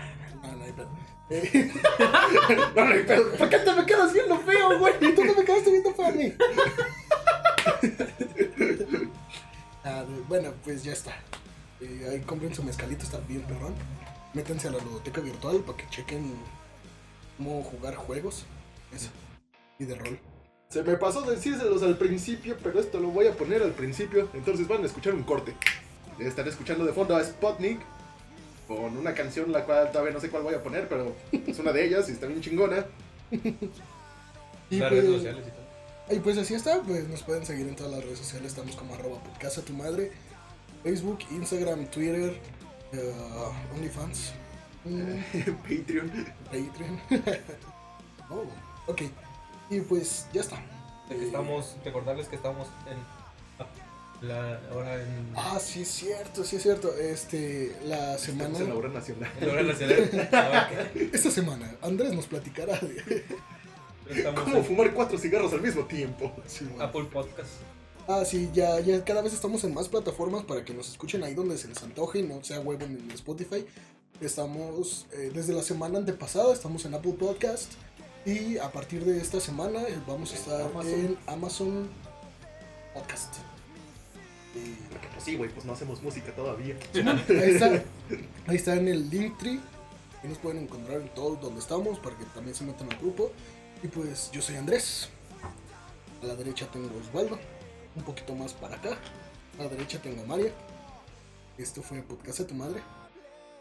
[0.43, 0.91] no, no hay pedo.
[1.30, 1.72] Eh,
[2.76, 3.32] No, no hay pedo.
[3.32, 4.95] ¿Por qué te me quedas viendo feo, güey?
[5.01, 6.32] ¿Y tú no me quedaste viendo para mí?
[9.84, 11.12] Ah, bueno, pues ya está.
[11.80, 13.74] Eh, ahí compren su mezcalito, está bien perrón.
[14.34, 16.32] Métanse a la ludoteca virtual para que chequen
[17.36, 18.47] cómo jugar juegos.
[18.95, 19.11] Eso.
[19.78, 20.20] Y de rol.
[20.70, 24.28] Se me pasó decírselos al principio, pero esto lo voy a poner al principio.
[24.34, 25.52] Entonces van a escuchar un corte.
[26.20, 27.80] Están escuchando de fondo a Sputnik
[28.68, 31.72] con una canción la cual todavía no sé cuál voy a poner, pero es una
[31.72, 32.86] de ellas y está bien chingona.
[34.72, 36.16] Y Las pues, redes sociales y todo.
[36.16, 38.94] y pues así está, pues nos pueden seguir en todas las redes sociales, estamos como
[38.94, 40.12] arroba podcast a tu madre,
[40.84, 42.40] Facebook, Instagram, Twitter,
[42.92, 43.12] eh,
[43.74, 44.30] OnlyFans,
[44.84, 45.18] mm,
[45.62, 46.08] Patreon.
[46.44, 47.00] Patreon.
[48.30, 48.44] oh,
[48.86, 49.02] ok,
[49.70, 50.56] y pues ya está.
[51.08, 53.20] De que estamos, recordarles que estamos en
[54.28, 56.94] la ahora en, Ah, sí es cierto, sí es cierto.
[56.96, 59.32] Este, la semana, Estamos en la hora nacional.
[59.40, 60.28] en la hora nacional.
[60.32, 63.24] Ah, esta semana, Andrés nos platicará de...
[64.10, 66.32] Estamos ¿Cómo en fumar cuatro cigarros al mismo tiempo?
[66.46, 66.82] Sí, bueno.
[66.82, 67.50] Apple Podcast.
[68.08, 71.34] Ah, sí, ya, ya cada vez estamos en más plataformas para que nos escuchen ahí
[71.34, 73.64] donde se les antoje y no sea huevo en Spotify.
[74.20, 77.72] Estamos, eh, desde la semana antepasada, estamos en Apple Podcast.
[78.24, 80.92] Y a partir de esta semana eh, vamos a estar Amazon.
[80.92, 81.88] en Amazon
[82.94, 83.36] Podcast.
[84.54, 86.76] Y Porque pues sí, güey, pues no hacemos música todavía.
[86.94, 87.66] ahí está,
[88.46, 89.60] ahí está en el Linktree.
[90.22, 93.30] Ahí nos pueden encontrar en todo donde estamos para que también se metan al grupo.
[93.82, 95.08] Y pues yo soy Andrés.
[96.22, 97.38] A la derecha tengo a Osvaldo.
[97.96, 98.98] Un poquito más para acá.
[99.58, 100.52] A la derecha tengo a María.
[101.56, 102.82] Esto fue Podcast a tu madre.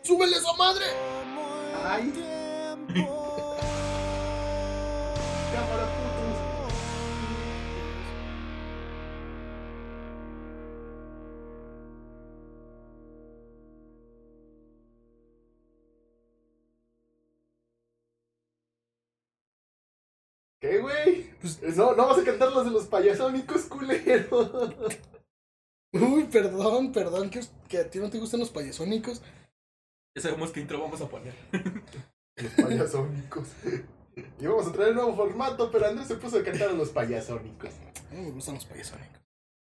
[0.04, 0.86] ¡Súbele esa madre!
[1.86, 2.14] ¡Ay!
[5.54, 6.38] Cámara, putos.
[20.60, 21.30] ¿Qué, güey?
[21.40, 24.68] Pues, No, no vas a cantar los de los payasónicos, culero.
[25.94, 29.22] uy, perdón, perdón, que, que a ti no te gustan los payasónicos.
[30.16, 31.34] Ya sabemos qué intro vamos a poner.
[32.36, 33.48] Los payasónicos.
[34.40, 36.90] Y vamos a traer un nuevo formato, pero Andrés se puso a cantar a los
[36.90, 37.70] payasónicos.
[38.12, 39.20] A mí me los payasónicos.